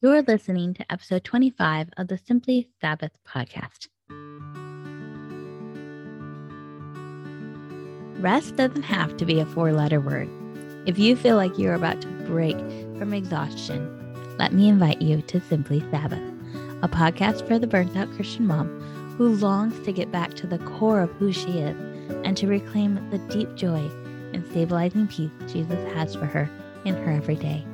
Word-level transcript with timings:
You're 0.00 0.22
listening 0.22 0.74
to 0.74 0.92
episode 0.92 1.24
25 1.24 1.88
of 1.96 2.06
the 2.06 2.18
Simply 2.18 2.68
Sabbath 2.80 3.10
podcast. 3.26 3.88
Rest 8.20 8.54
doesn't 8.54 8.84
have 8.84 9.16
to 9.16 9.26
be 9.26 9.40
a 9.40 9.46
four 9.46 9.72
letter 9.72 9.98
word. 9.98 10.28
If 10.86 11.00
you 11.00 11.16
feel 11.16 11.34
like 11.34 11.58
you're 11.58 11.74
about 11.74 12.00
to 12.02 12.08
break 12.28 12.56
from 12.96 13.12
exhaustion, 13.12 14.36
let 14.38 14.52
me 14.52 14.68
invite 14.68 15.02
you 15.02 15.20
to 15.20 15.40
Simply 15.40 15.80
Sabbath, 15.90 16.22
a 16.80 16.88
podcast 16.88 17.44
for 17.48 17.58
the 17.58 17.66
burnt 17.66 17.96
out 17.96 18.08
Christian 18.12 18.46
mom 18.46 18.68
who 19.18 19.34
longs 19.34 19.84
to 19.84 19.92
get 19.92 20.12
back 20.12 20.34
to 20.34 20.46
the 20.46 20.58
core 20.58 21.00
of 21.00 21.10
who 21.14 21.32
she 21.32 21.58
is 21.58 21.76
and 22.24 22.36
to 22.36 22.46
reclaim 22.46 23.04
the 23.10 23.18
deep 23.34 23.52
joy 23.56 23.90
and 24.32 24.46
stabilizing 24.46 25.08
peace 25.08 25.32
Jesus 25.48 25.92
has 25.92 26.14
for 26.14 26.26
her 26.26 26.48
in 26.84 26.94
her 26.94 27.10
everyday 27.10 27.66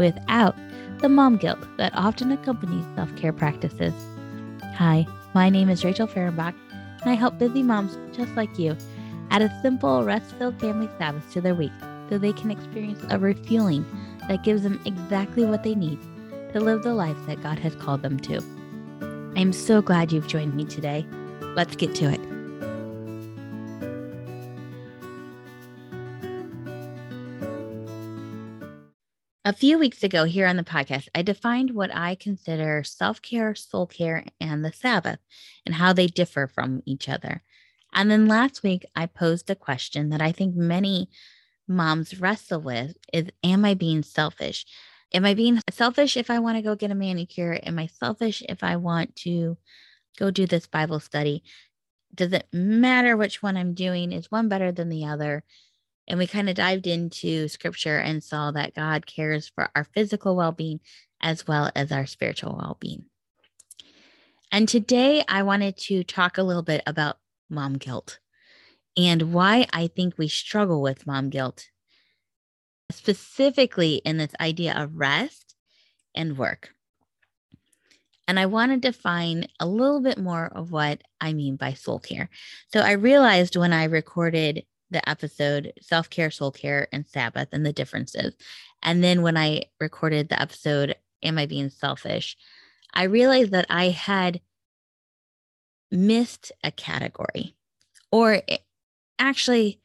without 0.00 0.56
the 1.00 1.08
mom 1.08 1.38
guilt 1.38 1.66
that 1.78 1.94
often 1.94 2.30
accompanies 2.30 2.84
self 2.94 3.14
care 3.16 3.32
practices. 3.32 3.94
Hi, 4.74 5.06
my 5.34 5.48
name 5.48 5.70
is 5.70 5.82
Rachel 5.82 6.06
Fahrenbach, 6.06 6.54
and 7.00 7.10
I 7.10 7.14
help 7.14 7.38
busy 7.38 7.62
moms 7.62 7.96
just 8.14 8.34
like 8.36 8.58
you 8.58 8.76
add 9.30 9.40
a 9.40 9.60
simple, 9.62 10.04
rest 10.04 10.34
filled 10.34 10.60
family 10.60 10.88
Sabbath 10.98 11.32
to 11.32 11.40
their 11.40 11.54
week 11.54 11.72
so 12.08 12.18
they 12.18 12.32
can 12.34 12.50
experience 12.50 13.02
a 13.08 13.18
refueling 13.18 13.86
that 14.28 14.44
gives 14.44 14.62
them 14.62 14.80
exactly 14.84 15.46
what 15.46 15.62
they 15.62 15.74
need 15.74 15.98
to 16.52 16.60
live 16.60 16.82
the 16.82 16.92
life 16.92 17.16
that 17.26 17.42
God 17.42 17.58
has 17.60 17.74
called 17.76 18.02
them 18.02 18.18
to. 18.20 18.42
I'm 19.36 19.52
so 19.52 19.80
glad 19.80 20.12
you've 20.12 20.26
joined 20.26 20.54
me 20.54 20.64
today. 20.64 21.06
Let's 21.40 21.76
get 21.76 21.94
to 21.96 22.10
it. 22.10 22.39
A 29.50 29.52
few 29.52 29.80
weeks 29.80 30.04
ago 30.04 30.26
here 30.26 30.46
on 30.46 30.54
the 30.54 30.62
podcast, 30.62 31.08
I 31.12 31.22
defined 31.22 31.72
what 31.72 31.92
I 31.92 32.14
consider 32.14 32.84
self 32.84 33.20
care, 33.20 33.52
soul 33.56 33.84
care, 33.84 34.24
and 34.40 34.64
the 34.64 34.72
Sabbath 34.72 35.18
and 35.66 35.74
how 35.74 35.92
they 35.92 36.06
differ 36.06 36.46
from 36.46 36.84
each 36.86 37.08
other. 37.08 37.42
And 37.92 38.08
then 38.08 38.28
last 38.28 38.62
week, 38.62 38.86
I 38.94 39.06
posed 39.06 39.50
a 39.50 39.56
question 39.56 40.10
that 40.10 40.22
I 40.22 40.30
think 40.30 40.54
many 40.54 41.10
moms 41.66 42.20
wrestle 42.20 42.60
with 42.60 42.94
is 43.12 43.26
Am 43.42 43.64
I 43.64 43.74
being 43.74 44.04
selfish? 44.04 44.66
Am 45.12 45.24
I 45.24 45.34
being 45.34 45.60
selfish 45.68 46.16
if 46.16 46.30
I 46.30 46.38
want 46.38 46.56
to 46.56 46.62
go 46.62 46.76
get 46.76 46.92
a 46.92 46.94
manicure? 46.94 47.58
Am 47.64 47.76
I 47.76 47.88
selfish 47.88 48.44
if 48.48 48.62
I 48.62 48.76
want 48.76 49.16
to 49.24 49.58
go 50.16 50.30
do 50.30 50.46
this 50.46 50.68
Bible 50.68 51.00
study? 51.00 51.42
Does 52.14 52.32
it 52.32 52.46
matter 52.52 53.16
which 53.16 53.42
one 53.42 53.56
I'm 53.56 53.74
doing? 53.74 54.12
Is 54.12 54.30
one 54.30 54.48
better 54.48 54.70
than 54.70 54.90
the 54.90 55.06
other? 55.06 55.42
And 56.10 56.18
we 56.18 56.26
kind 56.26 56.48
of 56.50 56.56
dived 56.56 56.88
into 56.88 57.46
scripture 57.46 57.98
and 57.98 58.22
saw 58.22 58.50
that 58.50 58.74
God 58.74 59.06
cares 59.06 59.48
for 59.48 59.70
our 59.76 59.84
physical 59.84 60.34
well 60.34 60.50
being 60.50 60.80
as 61.22 61.46
well 61.46 61.70
as 61.76 61.92
our 61.92 62.04
spiritual 62.04 62.56
well 62.58 62.76
being. 62.80 63.04
And 64.50 64.68
today 64.68 65.22
I 65.28 65.44
wanted 65.44 65.76
to 65.76 66.02
talk 66.02 66.36
a 66.36 66.42
little 66.42 66.64
bit 66.64 66.82
about 66.84 67.18
mom 67.48 67.74
guilt 67.74 68.18
and 68.96 69.32
why 69.32 69.68
I 69.72 69.86
think 69.86 70.18
we 70.18 70.26
struggle 70.26 70.82
with 70.82 71.06
mom 71.06 71.30
guilt, 71.30 71.68
specifically 72.90 74.02
in 74.04 74.16
this 74.16 74.32
idea 74.40 74.74
of 74.76 74.96
rest 74.96 75.54
and 76.12 76.36
work. 76.36 76.70
And 78.26 78.36
I 78.36 78.46
want 78.46 78.72
to 78.72 78.78
define 78.78 79.46
a 79.60 79.66
little 79.66 80.00
bit 80.00 80.18
more 80.18 80.46
of 80.46 80.72
what 80.72 81.02
I 81.20 81.34
mean 81.34 81.54
by 81.54 81.74
soul 81.74 82.00
care. 82.00 82.30
So 82.72 82.80
I 82.80 82.92
realized 82.92 83.54
when 83.54 83.72
I 83.72 83.84
recorded 83.84 84.64
the 84.90 85.06
episode 85.08 85.72
Self 85.80 86.10
Care, 86.10 86.30
Soul 86.30 86.50
Care, 86.50 86.88
and 86.92 87.06
Sabbath 87.06 87.48
and 87.52 87.64
the 87.64 87.72
differences. 87.72 88.34
And 88.82 89.02
then 89.02 89.22
when 89.22 89.36
I 89.36 89.62
recorded 89.78 90.28
the 90.28 90.40
episode 90.40 90.96
Am 91.22 91.38
I 91.38 91.46
Being 91.46 91.70
Selfish? 91.70 92.36
I 92.92 93.04
realized 93.04 93.52
that 93.52 93.66
I 93.68 93.90
had 93.90 94.40
missed 95.90 96.52
a 96.64 96.70
category, 96.70 97.54
or 98.10 98.42
it, 98.46 98.60
actually, 99.18 99.80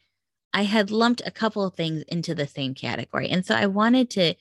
I 0.53 0.63
had 0.63 0.91
lumped 0.91 1.21
a 1.25 1.31
couple 1.31 1.65
of 1.65 1.75
things 1.75 2.03
into 2.03 2.33
the 2.33 2.47
same 2.47 2.73
category. 2.73 3.29
And 3.29 3.45
so 3.45 3.55
I 3.55 3.65
wanted 3.67 4.09
to 4.11 4.35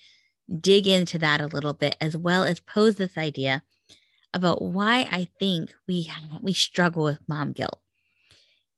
dig 0.61 0.87
into 0.87 1.19
that 1.19 1.41
a 1.41 1.47
little 1.47 1.73
bit 1.73 1.97
as 2.01 2.17
well 2.17 2.45
as 2.45 2.61
pose 2.61 2.97
this 2.97 3.19
idea 3.19 3.63
about 4.33 4.63
why 4.63 5.09
I 5.11 5.29
think 5.39 5.75
we 5.87 6.11
we 6.43 6.53
struggle 6.53 7.05
with 7.05 7.19
mom 7.29 7.53
guilt 7.53 7.79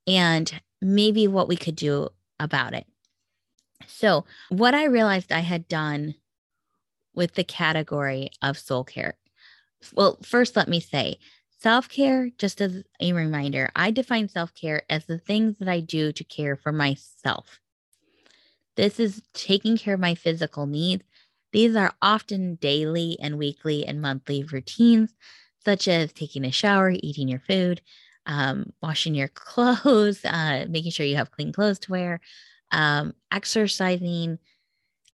and 0.06 0.60
maybe 0.81 1.26
what 1.28 1.48
we 1.48 1.56
could 1.56 1.76
do 1.76 2.09
about 2.38 2.75
it. 2.75 2.87
So, 3.87 4.25
what 4.48 4.75
I 4.75 4.84
realized 4.84 5.32
I 5.32 5.41
had 5.41 5.69
done 5.69 6.14
with 7.14 7.34
the 7.34 7.44
category 7.44 8.31
of 8.42 8.59
soul 8.59 8.84
care. 8.84 9.15
Well, 9.94 10.19
first, 10.22 10.56
let 10.56 10.69
me 10.69 10.81
say 10.81 11.19
self 11.60 11.88
care, 11.88 12.31
just 12.38 12.60
as 12.60 12.82
a 13.00 13.12
reminder, 13.12 13.70
I 13.75 13.91
define 13.91 14.28
self 14.28 14.54
care 14.54 14.82
as 14.88 15.06
the 15.06 15.19
things 15.19 15.56
that 15.59 15.69
I 15.69 15.81
do 15.81 16.12
to 16.12 16.25
care 16.25 16.56
for 16.56 16.72
myself. 16.72 17.60
This 18.76 19.00
is 19.00 19.22
taking 19.32 19.76
care 19.76 19.94
of 19.94 20.00
my 20.00 20.15
physical 20.15 20.66
needs. 20.66 21.03
These 21.53 21.75
are 21.76 21.94
often 22.03 22.56
daily 22.56 23.16
and 23.20 23.38
weekly 23.38 23.86
and 23.86 24.03
monthly 24.03 24.44
routines, 24.44 25.15
such 25.65 25.88
as 25.88 26.12
taking 26.12 26.44
a 26.44 26.53
shower, 26.53 26.91
eating 26.91 27.28
your 27.28 27.41
food, 27.41 27.81
um, 28.26 28.72
washing 28.82 29.14
your 29.14 29.28
clothes, 29.34 30.25
uh, 30.25 30.66
making 30.69 30.92
sure 30.92 31.06
you 31.06 31.16
have 31.16 31.31
clean 31.31 31.53
clothes 31.53 31.78
to 31.81 31.92
wear, 31.92 32.20
um, 32.72 33.14
exercising, 33.32 34.38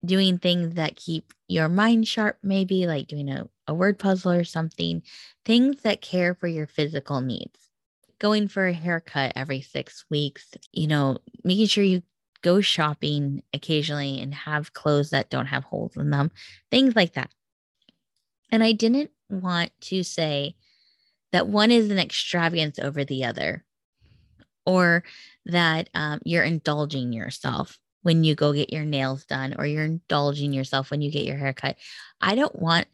doing 0.04 0.38
things 0.38 0.74
that 0.74 0.96
keep 0.96 1.32
your 1.48 1.68
mind 1.68 2.08
sharp, 2.08 2.38
maybe 2.42 2.86
like 2.86 3.06
doing 3.06 3.28
a, 3.28 3.48
a 3.66 3.74
word 3.74 3.98
puzzle 3.98 4.32
or 4.32 4.44
something, 4.44 5.02
things 5.44 5.82
that 5.82 6.00
care 6.00 6.34
for 6.34 6.46
your 6.46 6.66
physical 6.66 7.20
needs. 7.20 7.58
Going 8.18 8.48
for 8.48 8.66
a 8.66 8.72
haircut 8.72 9.32
every 9.34 9.62
six 9.62 10.04
weeks, 10.10 10.54
you 10.72 10.86
know, 10.86 11.18
making 11.42 11.66
sure 11.66 11.84
you 11.84 12.02
go 12.42 12.60
shopping 12.60 13.42
occasionally 13.52 14.20
and 14.20 14.34
have 14.34 14.72
clothes 14.72 15.10
that 15.10 15.30
don't 15.30 15.46
have 15.46 15.64
holes 15.64 15.96
in 15.96 16.10
them, 16.10 16.30
things 16.70 16.96
like 16.96 17.14
that. 17.14 17.30
And 18.50 18.62
I 18.62 18.72
didn't 18.72 19.10
want 19.28 19.70
to 19.82 20.02
say, 20.02 20.56
that 21.32 21.48
one 21.48 21.70
is 21.70 21.90
an 21.90 21.98
extravagance 21.98 22.78
over 22.78 23.04
the 23.04 23.24
other, 23.24 23.64
or 24.66 25.04
that 25.46 25.88
um, 25.94 26.20
you're 26.24 26.44
indulging 26.44 27.12
yourself 27.12 27.78
when 28.02 28.24
you 28.24 28.34
go 28.34 28.52
get 28.52 28.72
your 28.72 28.84
nails 28.84 29.24
done, 29.24 29.54
or 29.58 29.66
you're 29.66 29.84
indulging 29.84 30.52
yourself 30.52 30.90
when 30.90 31.02
you 31.02 31.10
get 31.10 31.26
your 31.26 31.36
hair 31.36 31.52
cut. 31.52 31.76
I 32.20 32.34
don't 32.34 32.56
want 32.56 32.86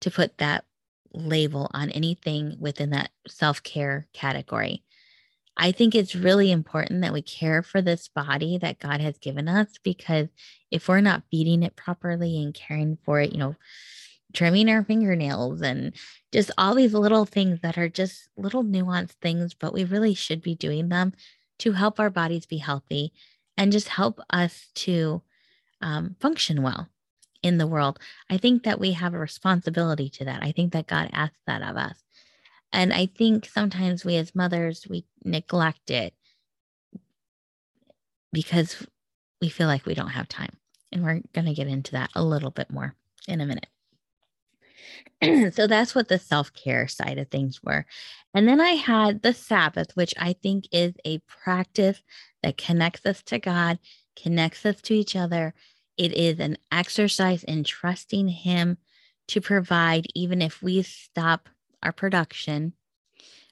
to 0.00 0.10
put 0.10 0.38
that 0.38 0.64
label 1.12 1.70
on 1.72 1.90
anything 1.90 2.56
within 2.58 2.90
that 2.90 3.10
self 3.28 3.62
care 3.62 4.06
category. 4.12 4.84
I 5.56 5.70
think 5.70 5.94
it's 5.94 6.16
really 6.16 6.50
important 6.50 7.02
that 7.02 7.12
we 7.12 7.22
care 7.22 7.62
for 7.62 7.80
this 7.80 8.08
body 8.08 8.58
that 8.58 8.80
God 8.80 9.00
has 9.00 9.18
given 9.18 9.48
us 9.48 9.68
because 9.82 10.28
if 10.70 10.88
we're 10.88 11.00
not 11.00 11.22
feeding 11.30 11.62
it 11.62 11.76
properly 11.76 12.42
and 12.42 12.52
caring 12.52 12.98
for 13.04 13.20
it, 13.20 13.32
you 13.32 13.38
know, 13.38 13.54
trimming 14.34 14.68
our 14.68 14.84
fingernails 14.84 15.62
and 15.62 15.94
just 16.32 16.50
all 16.58 16.74
these 16.74 16.92
little 16.92 17.24
things 17.24 17.60
that 17.60 17.78
are 17.78 17.88
just 17.88 18.28
little 18.36 18.64
nuanced 18.64 19.14
things, 19.22 19.54
but 19.54 19.72
we 19.72 19.84
really 19.84 20.14
should 20.14 20.42
be 20.42 20.54
doing 20.54 20.88
them 20.88 21.12
to 21.60 21.72
help 21.72 22.00
our 22.00 22.10
bodies 22.10 22.44
be 22.44 22.58
healthy 22.58 23.12
and 23.56 23.72
just 23.72 23.88
help 23.88 24.20
us 24.30 24.66
to 24.74 25.22
um, 25.80 26.16
function 26.20 26.62
well 26.62 26.88
in 27.42 27.58
the 27.58 27.66
world. 27.66 27.98
I 28.28 28.38
think 28.38 28.64
that 28.64 28.80
we 28.80 28.92
have 28.92 29.14
a 29.14 29.18
responsibility 29.18 30.08
to 30.10 30.24
that. 30.24 30.42
I 30.42 30.52
think 30.52 30.72
that 30.72 30.86
God 30.86 31.10
asks 31.12 31.38
that 31.46 31.62
of 31.62 31.76
us. 31.76 32.02
And 32.72 32.92
I 32.92 33.06
think 33.06 33.46
sometimes 33.46 34.04
we 34.04 34.16
as 34.16 34.34
mothers, 34.34 34.86
we 34.88 35.06
neglect 35.24 35.90
it 35.90 36.14
because 38.32 38.84
we 39.40 39.48
feel 39.48 39.68
like 39.68 39.86
we 39.86 39.94
don't 39.94 40.08
have 40.08 40.28
time. 40.28 40.56
And 40.90 41.04
we're 41.04 41.20
going 41.32 41.46
to 41.46 41.54
get 41.54 41.68
into 41.68 41.92
that 41.92 42.10
a 42.14 42.24
little 42.24 42.50
bit 42.50 42.70
more 42.70 42.96
in 43.28 43.40
a 43.40 43.46
minute. 43.46 43.66
so 45.52 45.66
that's 45.66 45.94
what 45.94 46.08
the 46.08 46.18
self 46.18 46.52
care 46.52 46.88
side 46.88 47.18
of 47.18 47.28
things 47.28 47.62
were. 47.62 47.86
And 48.34 48.48
then 48.48 48.60
I 48.60 48.70
had 48.70 49.22
the 49.22 49.32
Sabbath, 49.32 49.94
which 49.94 50.14
I 50.18 50.34
think 50.34 50.66
is 50.72 50.94
a 51.04 51.18
practice 51.20 52.02
that 52.42 52.56
connects 52.56 53.06
us 53.06 53.22
to 53.24 53.38
God, 53.38 53.78
connects 54.20 54.66
us 54.66 54.80
to 54.82 54.94
each 54.94 55.16
other. 55.16 55.54
It 55.96 56.12
is 56.12 56.40
an 56.40 56.58
exercise 56.72 57.44
in 57.44 57.64
trusting 57.64 58.28
Him 58.28 58.78
to 59.28 59.40
provide, 59.40 60.06
even 60.14 60.42
if 60.42 60.62
we 60.62 60.82
stop 60.82 61.48
our 61.82 61.92
production. 61.92 62.72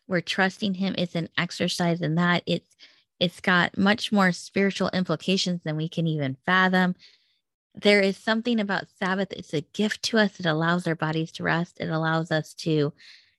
We're 0.09 0.21
trusting 0.21 0.75
Him. 0.75 0.95
It's 0.99 1.15
an 1.15 1.29
exercise 1.39 2.01
in 2.03 2.17
that. 2.17 2.43
It's 2.47 2.77
it's 3.21 3.41
got 3.41 3.79
much 3.79 4.11
more 4.11 4.33
spiritual 4.33 4.91
implications 4.93 5.61
than 5.63 5.77
we 5.77 5.89
can 5.89 6.09
even 6.09 6.37
fathom 6.45 6.97
there 7.75 8.01
is 8.01 8.17
something 8.17 8.61
about 8.61 8.89
Sabbath. 8.99 9.33
It's 9.33 9.55
a 9.55 9.63
gift 9.73 10.03
to 10.05 10.19
us. 10.19 10.39
It 10.39 10.47
allows 10.47 10.87
our 10.87 10.95
bodies 10.95 11.33
to 11.33 11.43
rest. 11.43 11.79
It 11.81 11.89
allows 11.89 12.31
us 12.31 12.55
to 12.55 12.93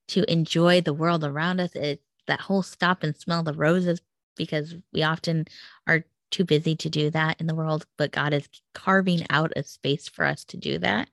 to 0.09 0.30
enjoy 0.30 0.81
the 0.81 0.94
world 0.94 1.24
around 1.24 1.59
us. 1.59 1.75
It 1.75 2.01
that 2.27 2.41
whole 2.41 2.63
stop 2.63 3.03
and 3.03 3.15
smell 3.15 3.44
the 3.44 3.53
roses 3.53 4.01
because 4.35 4.75
we 4.91 5.03
often 5.03 5.45
are 5.88 6.06
too 6.31 6.44
busy 6.44 6.75
to 6.75 6.89
do 6.89 7.09
that 7.12 7.39
in 7.39 7.47
the 7.47 7.56
world, 7.56 7.85
but 7.97 8.12
God 8.12 8.33
is 8.33 8.50
carving 8.74 9.25
out 9.30 9.53
a 9.56 9.63
space 9.63 10.07
for 10.07 10.25
us 10.25 10.44
to 10.45 10.57
do 10.57 10.79
that. 10.79 11.09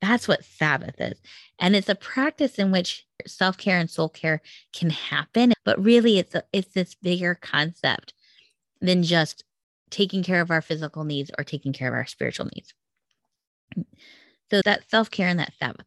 That's 0.00 0.26
what 0.26 0.44
Sabbath 0.44 0.98
is. 0.98 1.20
And 1.58 1.76
it's 1.76 1.88
a 1.88 1.94
practice 1.94 2.58
in 2.58 2.72
which 2.72 3.06
self 3.26 3.58
care 3.58 3.78
and 3.78 3.90
soul 3.90 4.08
care 4.08 4.40
can 4.72 4.90
happen. 4.90 5.52
But 5.64 5.82
really, 5.82 6.18
it's, 6.18 6.34
a, 6.34 6.42
it's 6.52 6.72
this 6.72 6.94
bigger 6.94 7.34
concept 7.34 8.14
than 8.80 9.02
just 9.02 9.43
taking 9.94 10.24
care 10.24 10.40
of 10.40 10.50
our 10.50 10.60
physical 10.60 11.04
needs 11.04 11.30
or 11.38 11.44
taking 11.44 11.72
care 11.72 11.88
of 11.88 11.94
our 11.94 12.04
spiritual 12.04 12.48
needs. 12.54 12.74
So 14.50 14.60
that 14.64 14.90
self 14.90 15.10
care 15.10 15.28
and 15.28 15.38
that 15.38 15.54
Sabbath. 15.58 15.86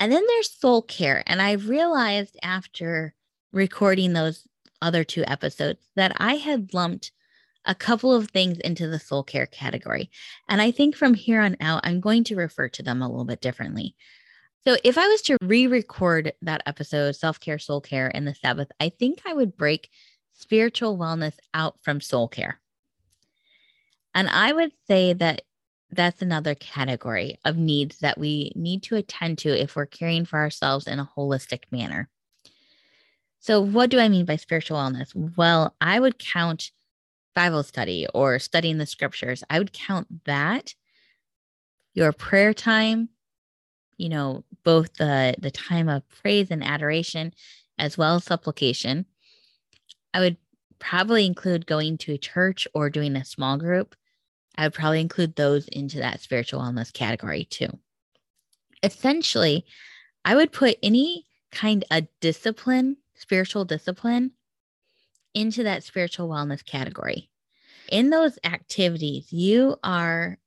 And 0.00 0.10
then 0.10 0.24
there's 0.26 0.50
soul 0.50 0.82
care. 0.82 1.22
And 1.26 1.40
I 1.40 1.52
realized 1.52 2.36
after 2.42 3.14
recording 3.52 4.12
those 4.12 4.48
other 4.80 5.04
two 5.04 5.22
episodes 5.28 5.80
that 5.94 6.12
I 6.16 6.34
had 6.34 6.74
lumped 6.74 7.12
a 7.64 7.74
couple 7.74 8.12
of 8.12 8.28
things 8.30 8.58
into 8.58 8.88
the 8.88 8.98
soul 8.98 9.22
care 9.22 9.46
category. 9.46 10.10
And 10.48 10.60
I 10.60 10.72
think 10.72 10.96
from 10.96 11.14
here 11.14 11.40
on 11.40 11.56
out, 11.60 11.82
I'm 11.84 12.00
going 12.00 12.24
to 12.24 12.36
refer 12.36 12.68
to 12.70 12.82
them 12.82 13.00
a 13.00 13.08
little 13.08 13.24
bit 13.24 13.40
differently. 13.40 13.94
So 14.64 14.76
if 14.82 14.98
I 14.98 15.06
was 15.06 15.22
to 15.22 15.36
re 15.40 15.68
record 15.68 16.32
that 16.42 16.64
episode, 16.66 17.14
self 17.14 17.38
care, 17.38 17.60
soul 17.60 17.80
care, 17.80 18.10
and 18.12 18.26
the 18.26 18.34
Sabbath, 18.34 18.72
I 18.80 18.88
think 18.88 19.22
I 19.24 19.34
would 19.34 19.56
break 19.56 19.88
spiritual 20.32 20.98
wellness 20.98 21.34
out 21.54 21.78
from 21.82 22.00
soul 22.00 22.26
care. 22.26 22.60
And 24.14 24.28
I 24.28 24.52
would 24.52 24.72
say 24.86 25.12
that 25.14 25.42
that's 25.90 26.22
another 26.22 26.54
category 26.54 27.38
of 27.44 27.56
needs 27.56 27.98
that 27.98 28.18
we 28.18 28.52
need 28.54 28.82
to 28.84 28.96
attend 28.96 29.38
to 29.38 29.50
if 29.50 29.76
we're 29.76 29.86
caring 29.86 30.24
for 30.24 30.38
ourselves 30.38 30.86
in 30.86 30.98
a 30.98 31.08
holistic 31.16 31.64
manner. 31.70 32.08
So, 33.40 33.60
what 33.60 33.90
do 33.90 33.98
I 33.98 34.08
mean 34.08 34.24
by 34.24 34.36
spiritual 34.36 34.78
wellness? 34.78 35.14
Well, 35.36 35.74
I 35.80 35.98
would 36.00 36.18
count 36.18 36.70
Bible 37.34 37.62
study 37.62 38.06
or 38.14 38.38
studying 38.38 38.78
the 38.78 38.86
scriptures, 38.86 39.42
I 39.50 39.58
would 39.58 39.72
count 39.72 40.24
that 40.24 40.74
your 41.94 42.12
prayer 42.12 42.54
time, 42.54 43.10
you 43.96 44.08
know, 44.08 44.44
both 44.64 44.94
the 44.94 45.34
the 45.38 45.50
time 45.50 45.88
of 45.88 46.08
praise 46.08 46.50
and 46.50 46.64
adoration 46.64 47.32
as 47.78 47.98
well 47.98 48.16
as 48.16 48.24
supplication. 48.24 49.06
I 50.14 50.20
would 50.20 50.36
probably 50.78 51.26
include 51.26 51.66
going 51.66 51.96
to 51.98 52.12
a 52.12 52.18
church 52.18 52.66
or 52.74 52.90
doing 52.90 53.16
a 53.16 53.24
small 53.24 53.56
group. 53.56 53.94
I 54.56 54.64
would 54.64 54.74
probably 54.74 55.00
include 55.00 55.36
those 55.36 55.68
into 55.68 55.98
that 55.98 56.20
spiritual 56.20 56.60
wellness 56.60 56.92
category 56.92 57.44
too. 57.44 57.78
Essentially, 58.82 59.64
I 60.24 60.34
would 60.34 60.52
put 60.52 60.78
any 60.82 61.26
kind 61.50 61.84
of 61.90 62.06
discipline, 62.20 62.96
spiritual 63.14 63.64
discipline, 63.64 64.32
into 65.34 65.62
that 65.62 65.84
spiritual 65.84 66.28
wellness 66.28 66.64
category. 66.64 67.30
In 67.90 68.10
those 68.10 68.38
activities, 68.44 69.32
you 69.32 69.76
are 69.82 70.38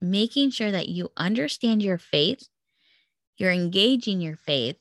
making 0.00 0.50
sure 0.50 0.70
that 0.70 0.88
you 0.88 1.10
understand 1.16 1.82
your 1.82 1.98
faith, 1.98 2.48
you're 3.36 3.52
engaging 3.52 4.20
your 4.20 4.36
faith, 4.36 4.76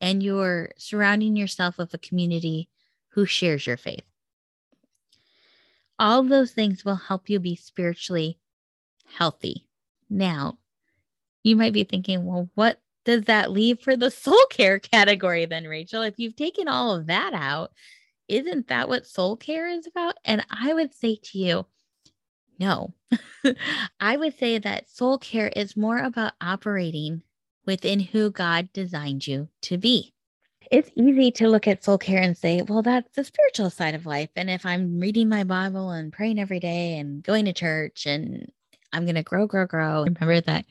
and 0.00 0.22
you're 0.22 0.70
surrounding 0.76 1.36
yourself 1.36 1.78
with 1.78 1.92
a 1.94 1.98
community 1.98 2.68
who 3.10 3.26
shares 3.26 3.66
your 3.66 3.76
faith. 3.76 4.07
All 5.98 6.22
those 6.22 6.52
things 6.52 6.84
will 6.84 6.96
help 6.96 7.28
you 7.28 7.40
be 7.40 7.56
spiritually 7.56 8.38
healthy. 9.06 9.66
Now, 10.08 10.58
you 11.42 11.56
might 11.56 11.72
be 11.72 11.84
thinking, 11.84 12.24
well, 12.24 12.50
what 12.54 12.80
does 13.04 13.22
that 13.24 13.50
leave 13.50 13.80
for 13.80 13.96
the 13.96 14.10
soul 14.10 14.44
care 14.50 14.78
category 14.78 15.46
then, 15.46 15.66
Rachel? 15.66 16.02
If 16.02 16.18
you've 16.18 16.36
taken 16.36 16.68
all 16.68 16.94
of 16.94 17.06
that 17.06 17.32
out, 17.34 17.72
isn't 18.28 18.68
that 18.68 18.88
what 18.88 19.06
soul 19.06 19.36
care 19.36 19.68
is 19.68 19.86
about? 19.86 20.16
And 20.24 20.44
I 20.50 20.74
would 20.74 20.94
say 20.94 21.16
to 21.16 21.38
you, 21.38 21.66
no. 22.58 22.92
I 24.00 24.16
would 24.16 24.36
say 24.36 24.58
that 24.58 24.90
soul 24.90 25.18
care 25.18 25.48
is 25.48 25.76
more 25.76 25.98
about 25.98 26.34
operating 26.40 27.22
within 27.64 28.00
who 28.00 28.30
God 28.30 28.72
designed 28.72 29.26
you 29.26 29.48
to 29.62 29.78
be. 29.78 30.12
It's 30.70 30.90
easy 30.96 31.30
to 31.32 31.48
look 31.48 31.66
at 31.66 31.82
soul 31.82 31.98
care 31.98 32.20
and 32.20 32.36
say, 32.36 32.62
well, 32.62 32.82
that's 32.82 33.14
the 33.14 33.24
spiritual 33.24 33.70
side 33.70 33.94
of 33.94 34.06
life. 34.06 34.28
And 34.36 34.50
if 34.50 34.66
I'm 34.66 35.00
reading 35.00 35.28
my 35.28 35.44
Bible 35.44 35.90
and 35.90 36.12
praying 36.12 36.38
every 36.38 36.60
day 36.60 36.98
and 36.98 37.22
going 37.22 37.46
to 37.46 37.52
church 37.52 38.06
and 38.06 38.50
I'm 38.92 39.04
going 39.04 39.14
to 39.14 39.22
grow, 39.22 39.46
grow, 39.46 39.66
grow. 39.66 40.04
Remember 40.04 40.40
that 40.42 40.66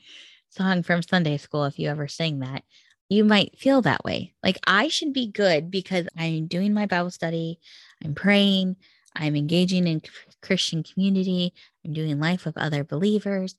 song 0.50 0.82
from 0.82 1.02
Sunday 1.02 1.36
school, 1.36 1.64
if 1.64 1.78
you 1.78 1.88
ever 1.88 2.06
sing 2.06 2.40
that, 2.40 2.62
you 3.08 3.24
might 3.24 3.58
feel 3.58 3.82
that 3.82 4.04
way. 4.04 4.34
Like 4.42 4.58
I 4.66 4.88
should 4.88 5.12
be 5.12 5.26
good 5.26 5.70
because 5.70 6.06
I'm 6.16 6.46
doing 6.46 6.74
my 6.74 6.86
Bible 6.86 7.10
study, 7.10 7.58
I'm 8.04 8.14
praying, 8.14 8.76
I'm 9.16 9.34
engaging 9.34 9.86
in 9.86 10.02
Christian 10.42 10.82
community, 10.82 11.54
I'm 11.84 11.92
doing 11.92 12.20
life 12.20 12.44
with 12.44 12.56
other 12.58 12.84
believers. 12.84 13.56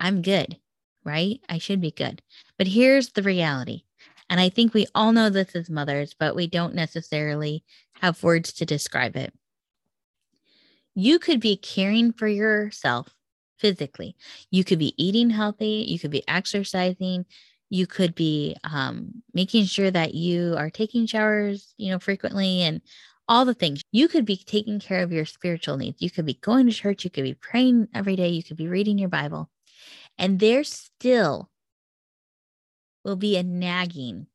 I'm 0.00 0.20
good, 0.20 0.58
right? 1.04 1.40
I 1.48 1.58
should 1.58 1.80
be 1.80 1.92
good. 1.92 2.22
But 2.58 2.66
here's 2.66 3.10
the 3.10 3.22
reality. 3.22 3.84
And 4.32 4.40
I 4.40 4.48
think 4.48 4.72
we 4.72 4.86
all 4.94 5.12
know 5.12 5.28
this 5.28 5.54
as 5.54 5.68
mothers, 5.68 6.16
but 6.18 6.34
we 6.34 6.46
don't 6.46 6.74
necessarily 6.74 7.62
have 8.00 8.22
words 8.22 8.50
to 8.54 8.64
describe 8.64 9.14
it. 9.14 9.30
You 10.94 11.18
could 11.18 11.38
be 11.38 11.54
caring 11.54 12.14
for 12.14 12.26
yourself 12.26 13.14
physically. 13.58 14.16
You 14.50 14.64
could 14.64 14.78
be 14.78 14.94
eating 14.96 15.28
healthy, 15.28 15.84
you 15.86 15.98
could 15.98 16.10
be 16.10 16.26
exercising, 16.26 17.26
you 17.68 17.86
could 17.86 18.14
be 18.14 18.56
um, 18.64 19.22
making 19.34 19.66
sure 19.66 19.90
that 19.90 20.14
you 20.14 20.54
are 20.56 20.70
taking 20.70 21.04
showers, 21.04 21.74
you 21.76 21.90
know, 21.90 21.98
frequently 21.98 22.62
and 22.62 22.80
all 23.28 23.44
the 23.44 23.52
things. 23.52 23.82
You 23.92 24.08
could 24.08 24.24
be 24.24 24.38
taking 24.38 24.80
care 24.80 25.02
of 25.02 25.12
your 25.12 25.26
spiritual 25.26 25.76
needs. 25.76 26.00
You 26.00 26.10
could 26.10 26.24
be 26.24 26.38
going 26.40 26.64
to 26.64 26.72
church, 26.72 27.04
you 27.04 27.10
could 27.10 27.24
be 27.24 27.34
praying 27.34 27.88
every 27.94 28.16
day, 28.16 28.28
you 28.28 28.42
could 28.42 28.56
be 28.56 28.68
reading 28.68 28.96
your 28.96 29.10
Bible. 29.10 29.50
And 30.16 30.40
there 30.40 30.64
still 30.64 31.50
will 33.04 33.16
be 33.16 33.36
a 33.36 33.42
nagging, 33.42 34.26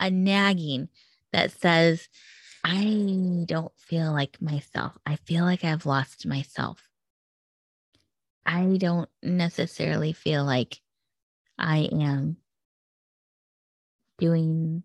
a 0.00 0.10
nagging 0.10 0.88
that 1.32 1.50
says, 1.50 2.08
I 2.62 3.44
don't 3.46 3.72
feel 3.76 4.12
like 4.12 4.40
myself. 4.40 4.96
I 5.04 5.16
feel 5.16 5.44
like 5.44 5.64
I've 5.64 5.86
lost 5.86 6.26
myself. 6.26 6.88
I 8.46 8.76
don't 8.78 9.08
necessarily 9.22 10.12
feel 10.12 10.44
like 10.44 10.80
I 11.58 11.88
am 11.92 12.36
doing 14.18 14.82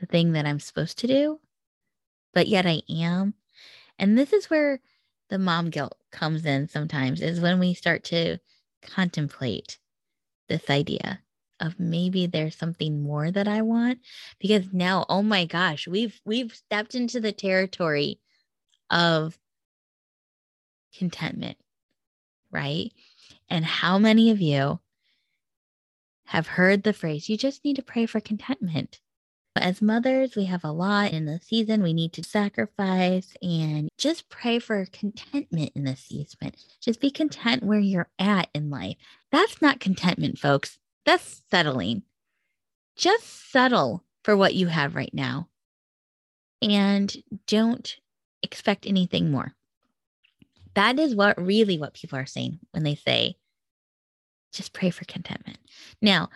the 0.00 0.06
thing 0.06 0.32
that 0.32 0.46
I'm 0.46 0.60
supposed 0.60 0.98
to 0.98 1.06
do, 1.06 1.40
but 2.32 2.48
yet 2.48 2.66
I 2.66 2.82
am. 2.88 3.34
And 3.98 4.18
this 4.18 4.32
is 4.32 4.50
where 4.50 4.80
the 5.30 5.38
mom 5.38 5.70
guilt 5.70 5.96
comes 6.10 6.44
in 6.44 6.68
sometimes, 6.68 7.20
is 7.20 7.40
when 7.40 7.58
we 7.58 7.74
start 7.74 8.04
to 8.04 8.38
contemplate 8.82 9.78
this 10.48 10.70
idea 10.70 11.20
of 11.60 11.78
maybe 11.78 12.26
there's 12.26 12.56
something 12.56 13.02
more 13.02 13.30
that 13.30 13.48
I 13.48 13.62
want 13.62 14.00
because 14.40 14.72
now 14.72 15.06
oh 15.08 15.22
my 15.22 15.44
gosh 15.44 15.86
we've 15.86 16.20
we've 16.24 16.54
stepped 16.54 16.94
into 16.94 17.20
the 17.20 17.32
territory 17.32 18.20
of 18.90 19.38
contentment 20.98 21.56
right? 22.54 22.92
And 23.50 23.64
how 23.64 23.98
many 23.98 24.30
of 24.30 24.40
you 24.40 24.80
have 26.26 26.46
heard 26.46 26.82
the 26.82 26.92
phrase, 26.92 27.28
you 27.28 27.36
just 27.36 27.64
need 27.64 27.76
to 27.76 27.82
pray 27.82 28.06
for 28.06 28.20
contentment? 28.20 29.00
As 29.56 29.80
mothers, 29.80 30.34
we 30.34 30.46
have 30.46 30.64
a 30.64 30.72
lot 30.72 31.12
in 31.12 31.26
the 31.26 31.38
season. 31.40 31.82
We 31.82 31.92
need 31.92 32.12
to 32.14 32.24
sacrifice 32.24 33.34
and 33.40 33.88
just 33.96 34.28
pray 34.28 34.58
for 34.58 34.84
contentment 34.86 35.70
in 35.76 35.84
the 35.84 35.94
season. 35.94 36.52
Just 36.80 37.00
be 37.00 37.10
content 37.10 37.62
where 37.62 37.78
you're 37.78 38.08
at 38.18 38.48
in 38.52 38.68
life. 38.68 38.96
That's 39.30 39.62
not 39.62 39.78
contentment, 39.78 40.38
folks. 40.38 40.78
That's 41.06 41.42
settling. 41.50 42.02
Just 42.96 43.52
settle 43.52 44.04
for 44.24 44.36
what 44.36 44.54
you 44.54 44.66
have 44.66 44.96
right 44.96 45.12
now 45.14 45.48
and 46.60 47.14
don't 47.46 47.96
expect 48.42 48.86
anything 48.86 49.30
more. 49.30 49.54
That 50.74 50.98
is 50.98 51.14
what 51.14 51.40
really 51.40 51.78
what 51.78 51.94
people 51.94 52.18
are 52.18 52.26
saying 52.26 52.58
when 52.72 52.82
they 52.82 52.96
say, 52.96 53.36
just 54.52 54.72
pray 54.72 54.90
for 54.90 55.04
contentment. 55.04 55.58
Now, 56.02 56.30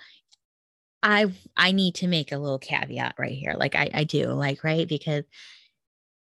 I 1.03 1.33
I 1.57 1.73
need 1.73 1.97
to 1.97 2.09
make 2.09 2.33
a 2.33 2.39
little 2.39 2.59
caveat 2.59 3.15
right 3.19 3.33
here. 3.33 3.55
Like 3.57 3.75
I, 3.75 3.91
I 3.95 4.05
do, 4.05 4.29
like, 4.33 4.65
right? 4.65 4.89
Because 4.89 5.25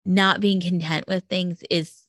not 0.06 0.42
being 0.42 0.62
content 0.62 1.06
with 1.08 1.24
things 1.26 1.64
is 1.70 2.04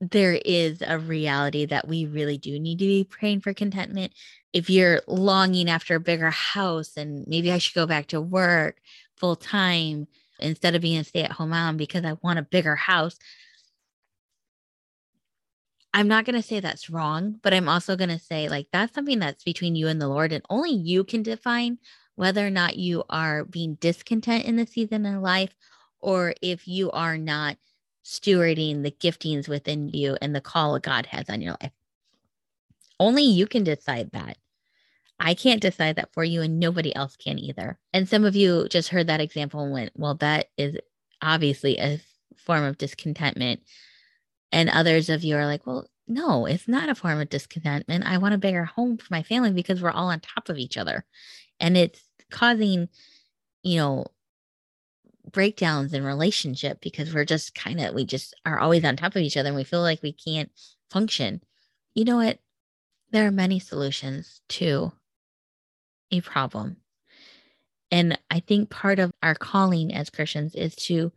there 0.00 0.34
is 0.44 0.82
a 0.84 0.98
reality 0.98 1.64
that 1.66 1.86
we 1.86 2.06
really 2.06 2.38
do 2.38 2.58
need 2.58 2.78
to 2.78 2.84
be 2.84 3.04
praying 3.04 3.40
for 3.40 3.54
contentment. 3.54 4.12
If 4.52 4.68
you're 4.68 5.00
longing 5.06 5.70
after 5.70 5.94
a 5.94 6.00
bigger 6.00 6.30
house 6.30 6.96
and 6.96 7.24
maybe 7.28 7.52
I 7.52 7.58
should 7.58 7.74
go 7.74 7.86
back 7.86 8.08
to 8.08 8.20
work 8.20 8.78
full 9.16 9.36
time 9.36 10.08
instead 10.40 10.74
of 10.74 10.82
being 10.82 10.98
a 10.98 11.04
stay 11.04 11.22
at 11.22 11.32
home 11.32 11.50
mom 11.50 11.76
because 11.76 12.04
I 12.04 12.14
want 12.22 12.40
a 12.40 12.42
bigger 12.42 12.74
house, 12.74 13.16
I'm 15.94 16.08
not 16.08 16.24
going 16.24 16.40
to 16.40 16.46
say 16.46 16.60
that's 16.60 16.88
wrong, 16.88 17.38
but 17.42 17.52
I'm 17.52 17.68
also 17.68 17.96
going 17.96 18.10
to 18.10 18.18
say 18.18 18.48
like 18.48 18.68
that's 18.72 18.94
something 18.94 19.18
that's 19.18 19.44
between 19.44 19.76
you 19.76 19.88
and 19.88 20.00
the 20.00 20.08
Lord, 20.08 20.32
and 20.32 20.44
only 20.48 20.72
you 20.72 21.04
can 21.04 21.22
define 21.22 21.78
whether 22.14 22.46
or 22.46 22.50
not 22.50 22.76
you 22.76 23.04
are 23.10 23.44
being 23.44 23.74
discontent 23.76 24.44
in 24.44 24.56
the 24.56 24.66
season 24.66 25.06
of 25.06 25.22
life 25.22 25.54
or 26.00 26.34
if 26.42 26.66
you 26.68 26.90
are 26.90 27.16
not 27.16 27.56
stewarding 28.04 28.82
the 28.82 28.90
giftings 28.90 29.48
within 29.48 29.88
you 29.88 30.16
and 30.20 30.34
the 30.34 30.40
call 30.40 30.78
God 30.78 31.06
has 31.06 31.30
on 31.30 31.40
your 31.40 31.56
life. 31.60 31.72
Only 32.98 33.22
you 33.22 33.46
can 33.46 33.64
decide 33.64 34.10
that. 34.12 34.36
I 35.18 35.34
can't 35.34 35.62
decide 35.62 35.96
that 35.96 36.12
for 36.12 36.24
you, 36.24 36.42
and 36.42 36.58
nobody 36.58 36.94
else 36.94 37.16
can 37.16 37.38
either. 37.38 37.78
And 37.92 38.08
some 38.08 38.24
of 38.24 38.34
you 38.34 38.66
just 38.68 38.88
heard 38.88 39.06
that 39.06 39.20
example 39.20 39.60
and 39.60 39.72
went, 39.72 39.92
well, 39.94 40.14
that 40.16 40.48
is 40.56 40.76
obviously 41.20 41.78
a 41.78 42.00
form 42.36 42.64
of 42.64 42.78
discontentment. 42.78 43.60
And 44.52 44.68
others 44.68 45.08
of 45.08 45.24
you 45.24 45.36
are 45.36 45.46
like, 45.46 45.66
well, 45.66 45.88
no, 46.06 46.46
it's 46.46 46.68
not 46.68 46.90
a 46.90 46.94
form 46.94 47.20
of 47.20 47.30
discontentment. 47.30 48.04
I 48.04 48.18
want 48.18 48.34
a 48.34 48.38
bigger 48.38 48.64
home 48.64 48.98
for 48.98 49.06
my 49.10 49.22
family 49.22 49.52
because 49.52 49.82
we're 49.82 49.90
all 49.90 50.08
on 50.08 50.20
top 50.20 50.48
of 50.48 50.58
each 50.58 50.76
other. 50.76 51.04
And 51.58 51.76
it's 51.76 52.00
causing, 52.30 52.88
you 53.62 53.78
know, 53.78 54.06
breakdowns 55.30 55.94
in 55.94 56.04
relationship 56.04 56.80
because 56.80 57.14
we're 57.14 57.24
just 57.24 57.54
kind 57.54 57.80
of, 57.80 57.94
we 57.94 58.04
just 58.04 58.34
are 58.44 58.58
always 58.58 58.84
on 58.84 58.96
top 58.96 59.16
of 59.16 59.22
each 59.22 59.36
other 59.36 59.48
and 59.48 59.56
we 59.56 59.64
feel 59.64 59.80
like 59.80 60.02
we 60.02 60.12
can't 60.12 60.50
function. 60.90 61.40
You 61.94 62.04
know 62.04 62.16
what? 62.16 62.38
There 63.10 63.26
are 63.26 63.32
many 63.32 63.58
solutions 63.58 64.40
to 64.50 64.92
a 66.10 66.20
problem. 66.20 66.76
And 67.90 68.18
I 68.30 68.40
think 68.40 68.70
part 68.70 68.98
of 68.98 69.12
our 69.22 69.34
calling 69.34 69.94
as 69.94 70.10
Christians 70.10 70.54
is 70.54 70.74
to 70.76 71.12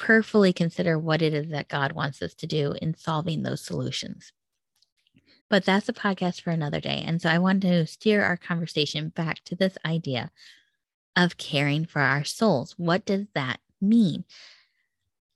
prayerfully 0.00 0.52
consider 0.52 0.98
what 0.98 1.22
it 1.22 1.32
is 1.32 1.50
that 1.50 1.68
God 1.68 1.92
wants 1.92 2.20
us 2.22 2.34
to 2.36 2.46
do 2.46 2.72
in 2.82 2.94
solving 2.94 3.42
those 3.42 3.60
solutions. 3.60 4.32
But 5.48 5.64
that's 5.64 5.88
a 5.88 5.92
podcast 5.92 6.40
for 6.40 6.50
another 6.50 6.80
day. 6.80 7.04
And 7.06 7.20
so 7.20 7.28
I 7.28 7.38
want 7.38 7.62
to 7.62 7.86
steer 7.86 8.24
our 8.24 8.36
conversation 8.36 9.10
back 9.10 9.44
to 9.44 9.54
this 9.54 9.76
idea 9.84 10.30
of 11.16 11.36
caring 11.36 11.84
for 11.84 12.00
our 12.00 12.24
souls. 12.24 12.74
What 12.78 13.04
does 13.04 13.26
that 13.34 13.60
mean? 13.80 14.24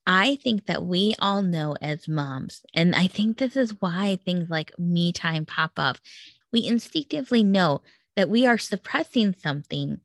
I 0.07 0.37
think 0.37 0.65
that 0.65 0.83
we 0.83 1.15
all 1.19 1.41
know 1.41 1.75
as 1.81 2.07
moms, 2.07 2.61
and 2.73 2.95
I 2.95 3.07
think 3.07 3.37
this 3.37 3.55
is 3.55 3.79
why 3.79 4.19
things 4.23 4.49
like 4.49 4.77
me 4.77 5.11
time 5.11 5.45
pop 5.45 5.73
up. 5.77 5.97
We 6.51 6.65
instinctively 6.65 7.43
know 7.43 7.81
that 8.15 8.29
we 8.29 8.45
are 8.45 8.59
suppressing 8.59 9.35
something 9.41 9.99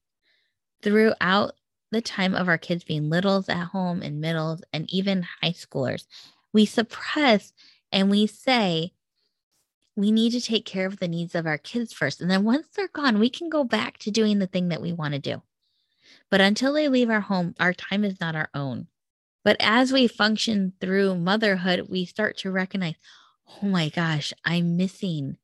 throughout 0.83 1.53
the 1.91 2.01
time 2.01 2.35
of 2.35 2.49
our 2.49 2.59
kids 2.59 2.85
being 2.85 3.11
littles 3.11 3.49
at 3.49 3.69
home 3.69 4.03
and 4.03 4.21
middles 4.21 4.63
and 4.73 4.91
even 4.93 5.27
high 5.43 5.53
schoolers. 5.53 6.07
We 6.53 6.67
suppress 6.67 7.53
and 7.93 8.11
we 8.11 8.27
say, 8.27 8.93
we 9.97 10.13
need 10.13 10.31
to 10.31 10.41
take 10.41 10.65
care 10.65 10.87
of 10.87 10.99
the 10.99 11.09
needs 11.09 11.35
of 11.35 11.47
our 11.47 11.59
kids 11.59 11.93
first. 11.93 12.21
And 12.21 12.31
then 12.31 12.45
once 12.45 12.69
they're 12.75 12.89
gone, 12.89 13.19
we 13.19 13.29
can 13.29 13.49
go 13.49 13.65
back 13.65 13.99
to 13.99 14.11
doing 14.11 14.39
the 14.39 14.47
thing 14.47 14.69
that 14.69 14.81
we 14.81 14.93
want 14.93 15.15
to 15.15 15.21
do. 15.21 15.43
But 16.31 16.41
until 16.41 16.73
they 16.73 16.89
leave 16.89 17.11
our 17.11 17.21
home, 17.21 17.55
our 17.59 17.75
time 17.75 18.05
is 18.05 18.21
not 18.21 18.37
our 18.37 18.49
own. 18.55 18.87
But 19.45 19.57
as 19.59 19.93
we 19.93 20.07
function 20.07 20.75
through 20.81 21.17
motherhood, 21.17 21.89
we 21.89 22.05
start 22.05 22.37
to 22.39 22.51
recognize, 22.51 22.95
oh 23.63 23.67
my 23.67 23.89
gosh, 23.89 24.33
I'm 24.45 24.77
missing 24.77 25.37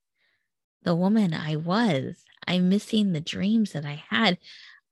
the 0.82 0.94
woman 0.94 1.34
I 1.34 1.56
was. 1.56 2.24
I'm 2.46 2.68
missing 2.68 3.12
the 3.12 3.20
dreams 3.20 3.72
that 3.72 3.84
I 3.84 4.04
had. 4.08 4.38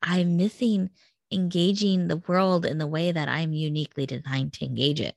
I'm 0.02 0.36
missing 0.36 0.90
engaging 1.30 2.08
the 2.08 2.16
world 2.16 2.64
in 2.64 2.78
the 2.78 2.86
way 2.86 3.12
that 3.12 3.28
I'm 3.28 3.52
uniquely 3.52 4.06
designed 4.06 4.52
to 4.54 4.64
engage 4.64 5.00
it. 5.00 5.16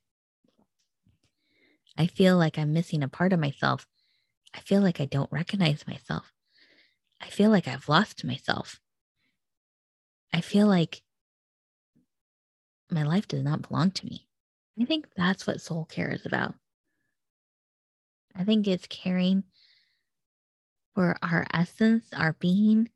I 1.97 2.07
feel 2.07 2.37
like 2.37 2.57
I'm 2.57 2.73
missing 2.73 3.03
a 3.03 3.07
part 3.07 3.33
of 3.33 3.39
myself. 3.39 3.87
I 4.53 4.59
feel 4.59 4.81
like 4.81 5.01
I 5.01 5.05
don't 5.05 5.31
recognize 5.31 5.87
myself. 5.87 6.31
I 7.21 7.27
feel 7.27 7.49
like 7.49 7.67
I've 7.67 7.89
lost 7.89 8.23
myself. 8.23 8.79
I 10.33 10.41
feel 10.41 10.67
like 10.67 11.01
my 12.91 13.03
life 13.03 13.27
does 13.27 13.43
not 13.43 13.67
belong 13.67 13.91
to 13.91 14.05
me. 14.05 14.27
I 14.79 14.85
think 14.85 15.07
that's 15.15 15.47
what 15.47 15.61
soul 15.61 15.85
care 15.85 16.11
is 16.11 16.25
about. 16.25 16.55
I 18.35 18.43
think 18.43 18.67
it's 18.67 18.87
caring 18.87 19.43
for 20.93 21.17
our 21.21 21.45
essence, 21.53 22.05
our 22.13 22.33
being, 22.33 22.89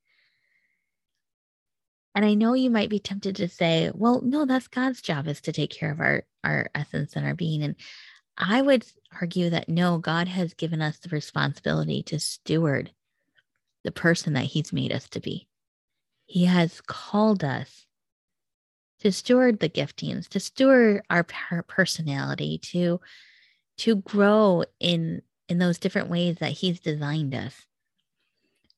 and 2.13 2.25
I 2.25 2.33
know 2.33 2.53
you 2.53 2.69
might 2.69 2.89
be 2.89 2.99
tempted 2.99 3.37
to 3.37 3.47
say, 3.47 3.91
well, 3.93 4.21
no, 4.21 4.45
that's 4.45 4.67
God's 4.67 5.01
job 5.01 5.27
is 5.27 5.41
to 5.41 5.53
take 5.53 5.71
care 5.71 5.91
of 5.91 5.99
our, 5.99 6.23
our 6.43 6.69
essence 6.75 7.15
and 7.15 7.25
our 7.25 7.35
being. 7.35 7.63
And 7.63 7.75
I 8.37 8.61
would 8.61 8.85
argue 9.19 9.49
that 9.49 9.69
no, 9.69 9.97
God 9.97 10.27
has 10.27 10.53
given 10.53 10.81
us 10.81 10.99
the 10.99 11.09
responsibility 11.09 12.03
to 12.03 12.19
steward 12.19 12.91
the 13.83 13.91
person 13.91 14.33
that 14.33 14.45
He's 14.45 14.73
made 14.73 14.91
us 14.91 15.07
to 15.09 15.19
be. 15.19 15.47
He 16.25 16.45
has 16.45 16.81
called 16.81 17.43
us 17.43 17.85
to 18.99 19.11
steward 19.11 19.59
the 19.59 19.69
giftings, 19.69 20.27
to 20.29 20.39
steward 20.39 21.03
our 21.09 21.23
personality, 21.67 22.57
to 22.57 22.99
to 23.77 23.95
grow 23.95 24.63
in 24.79 25.21
in 25.49 25.57
those 25.57 25.79
different 25.79 26.09
ways 26.09 26.37
that 26.37 26.51
He's 26.51 26.79
designed 26.79 27.33
us 27.33 27.65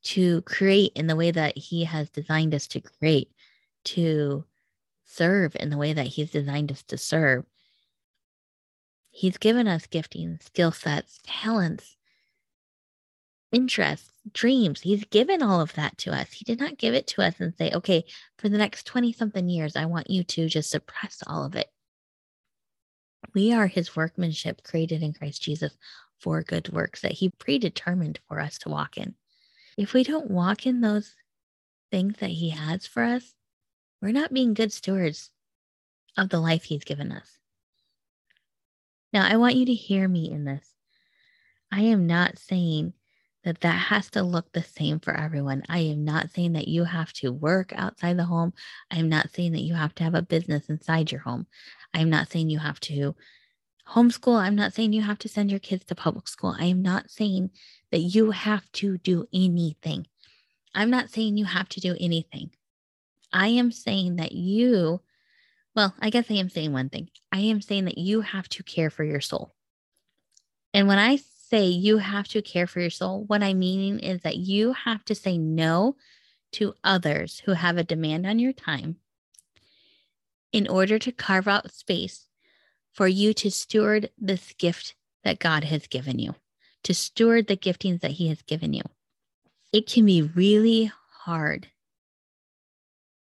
to 0.04 0.42
create 0.42 0.92
in 0.96 1.08
the 1.08 1.16
way 1.16 1.32
that 1.32 1.58
he 1.58 1.86
has 1.86 2.10
designed 2.10 2.54
us 2.54 2.68
to 2.68 2.82
create, 2.82 3.32
to 3.86 4.46
serve 5.06 5.56
in 5.60 5.70
the 5.70 5.78
way 5.78 5.94
that 5.94 6.08
he's 6.08 6.32
designed 6.32 6.72
us 6.72 6.84
to 6.84 6.98
serve. 6.98 7.46
He's 9.12 9.38
given 9.38 9.68
us 9.68 9.86
gifting, 9.86 10.40
skill 10.42 10.72
sets, 10.72 11.20
talents, 11.24 11.96
interests, 13.52 14.10
dreams. 14.34 14.82
He's 14.82 15.06
given 15.06 15.44
all 15.44 15.62
of 15.62 15.74
that 15.74 15.98
to 16.00 16.12
us. 16.12 16.32
He 16.32 16.44
did 16.44 16.60
not 16.60 16.78
give 16.78 16.96
it 16.96 17.08
to 17.08 17.22
us 17.22 17.36
and 17.40 17.54
say, 17.56 17.72
okay, 17.72 18.04
for 18.38 18.50
the 18.50 18.58
next 18.58 18.86
20 18.88 19.14
something 19.14 19.48
years, 19.48 19.76
I 19.76 19.86
want 19.86 20.10
you 20.10 20.24
to 20.24 20.50
just 20.50 20.72
suppress 20.72 21.24
all 21.28 21.46
of 21.46 21.56
it. 21.56 21.68
We 23.34 23.54
are 23.54 23.68
his 23.68 23.96
workmanship 23.96 24.64
created 24.64 25.02
in 25.02 25.14
Christ 25.14 25.42
Jesus 25.42 25.78
for 26.20 26.42
good 26.42 26.70
works 26.74 27.02
that 27.02 27.14
he 27.14 27.30
predetermined 27.30 28.20
for 28.28 28.40
us 28.40 28.58
to 28.60 28.70
walk 28.70 28.98
in 28.98 29.16
if 29.78 29.94
we 29.94 30.04
don't 30.04 30.32
walk 30.32 30.66
in 30.66 30.82
those 30.82 31.16
things 31.92 32.18
that 32.20 32.30
He 32.30 32.50
has 32.52 32.86
for 32.86 33.04
us, 33.04 33.34
we're 34.02 34.12
not 34.12 34.34
being 34.34 34.54
good 34.54 34.74
stewards 34.74 35.32
of 36.18 36.30
the 36.30 36.40
life 36.40 36.64
He's 36.64 36.84
given 36.84 37.12
us. 37.12 37.38
Now, 39.12 39.28
I 39.28 39.38
want 39.38 39.56
you 39.56 39.66
to 39.68 39.74
hear 39.74 40.08
me 40.08 40.32
in 40.32 40.44
this. 40.44 40.74
I 41.72 41.82
am 41.82 42.08
not 42.08 42.38
saying 42.40 42.94
that 43.44 43.62
that 43.62 43.78
has 43.78 44.10
to 44.12 44.24
look 44.24 44.52
the 44.52 44.64
same 44.64 45.00
for 45.00 45.14
everyone. 45.14 45.64
I 45.70 45.80
am 45.80 46.06
not 46.06 46.32
saying 46.32 46.54
that 46.54 46.68
you 46.68 46.84
have 46.86 47.12
to 47.14 47.32
work 47.32 47.74
outside 47.76 48.18
the 48.18 48.24
home. 48.24 48.54
I 48.90 49.00
am 49.00 49.10
not 49.10 49.32
saying 49.32 49.52
that 49.52 49.64
you 49.64 49.74
have 49.74 49.94
to 49.96 50.04
have 50.04 50.16
a 50.16 50.22
business 50.22 50.70
inside 50.70 51.12
your 51.12 51.22
home. 51.22 51.48
I 51.94 52.00
am 52.00 52.10
not 52.10 52.32
saying 52.32 52.50
you 52.50 52.60
have 52.60 52.80
to 52.82 53.16
homeschool. 53.88 54.40
I'm 54.40 54.56
not 54.56 54.74
saying 54.74 54.94
you 54.94 55.02
have 55.02 55.20
to 55.20 55.28
send 55.28 55.52
your 55.52 55.60
kids 55.60 55.86
to 55.86 55.96
public 55.96 56.28
school. 56.28 56.56
I 56.58 56.66
am 56.66 56.82
not 56.82 57.12
saying 57.12 57.52
that 57.94 58.00
you 58.00 58.32
have 58.32 58.70
to 58.72 58.98
do 58.98 59.28
anything. 59.32 60.08
I'm 60.74 60.90
not 60.90 61.12
saying 61.12 61.38
you 61.38 61.46
have 61.46 61.70
to 61.70 61.80
do 61.80 61.96
anything. 62.00 62.50
I 63.32 63.50
am 63.50 63.72
saying 63.72 64.16
that 64.16 64.32
you, 64.32 65.00
well, 65.76 65.94
I 66.00 66.10
guess 66.10 66.26
I 66.32 66.34
am 66.34 66.50
saying 66.50 66.74
one 66.74 66.90
thing. 66.90 67.12
I 67.32 67.42
am 67.42 67.62
saying 67.62 67.86
that 67.86 68.00
you 68.00 68.22
have 68.22 68.50
to 68.50 68.64
care 68.64 68.90
for 68.90 69.04
your 69.04 69.22
soul. 69.22 69.54
And 70.74 70.88
when 70.88 70.98
I 70.98 71.20
say 71.50 71.68
you 71.68 72.00
have 72.00 72.28
to 72.30 72.42
care 72.42 72.66
for 72.66 72.80
your 72.80 72.90
soul, 72.90 73.26
what 73.26 73.44
I 73.44 73.54
mean 73.54 74.00
is 74.00 74.22
that 74.22 74.38
you 74.38 74.74
have 74.74 75.06
to 75.06 75.14
say 75.14 75.38
no 75.38 75.96
to 76.54 76.74
others 76.84 77.44
who 77.46 77.52
have 77.52 77.78
a 77.78 77.84
demand 77.84 78.26
on 78.26 78.40
your 78.40 78.54
time 78.54 78.96
in 80.52 80.68
order 80.68 80.98
to 80.98 81.12
carve 81.12 81.48
out 81.48 81.72
space 81.72 82.26
for 82.92 83.08
you 83.08 83.36
to 83.36 83.52
steward 83.52 84.10
this 84.18 84.52
gift 84.54 84.96
that 85.24 85.38
God 85.38 85.64
has 85.66 85.86
given 85.86 86.18
you, 86.18 86.34
to 86.84 86.94
steward 86.94 87.48
the 87.48 87.58
giftings 87.58 88.02
that 88.02 88.12
He 88.12 88.28
has 88.28 88.42
given 88.42 88.74
you. 88.74 88.84
It 89.72 89.90
can 89.90 90.06
be 90.06 90.22
really 90.22 90.92
hard 91.24 91.68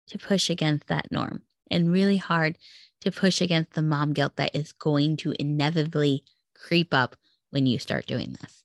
to 0.08 0.18
push 0.18 0.50
against 0.50 0.88
that 0.88 1.12
norm 1.12 1.44
and 1.72 1.92
really 1.92 2.18
hard 2.18 2.58
to 3.02 3.12
push 3.12 3.42
against 3.42 3.74
the 3.74 3.82
mom 3.82 4.14
guilt 4.14 4.36
that 4.36 4.56
is 4.56 4.72
going 4.72 5.18
to 5.18 5.34
inevitably 5.40 6.24
creep 6.56 6.94
up 6.94 7.16
when 7.50 7.66
you 7.66 7.80
start 7.80 8.06
doing 8.06 8.36
this. 8.42 8.64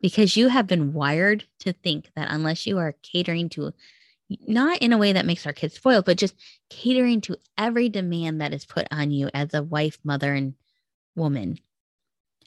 Because 0.00 0.36
you 0.36 0.48
have 0.48 0.66
been 0.66 0.92
wired 0.92 1.44
to 1.60 1.72
think 1.72 2.10
that 2.16 2.28
unless 2.30 2.66
you 2.66 2.78
are 2.78 2.94
catering 3.02 3.48
to 3.50 3.72
not 4.46 4.78
in 4.78 4.92
a 4.92 4.98
way 4.98 5.12
that 5.12 5.26
makes 5.26 5.46
our 5.46 5.52
kids 5.52 5.74
spoiled, 5.74 6.04
but 6.04 6.18
just 6.18 6.34
catering 6.68 7.20
to 7.22 7.36
every 7.56 7.88
demand 7.88 8.40
that 8.40 8.52
is 8.52 8.64
put 8.64 8.86
on 8.90 9.10
you 9.10 9.30
as 9.32 9.54
a 9.54 9.62
wife, 9.62 9.98
mother, 10.04 10.34
and 10.34 10.54
woman. 11.14 11.58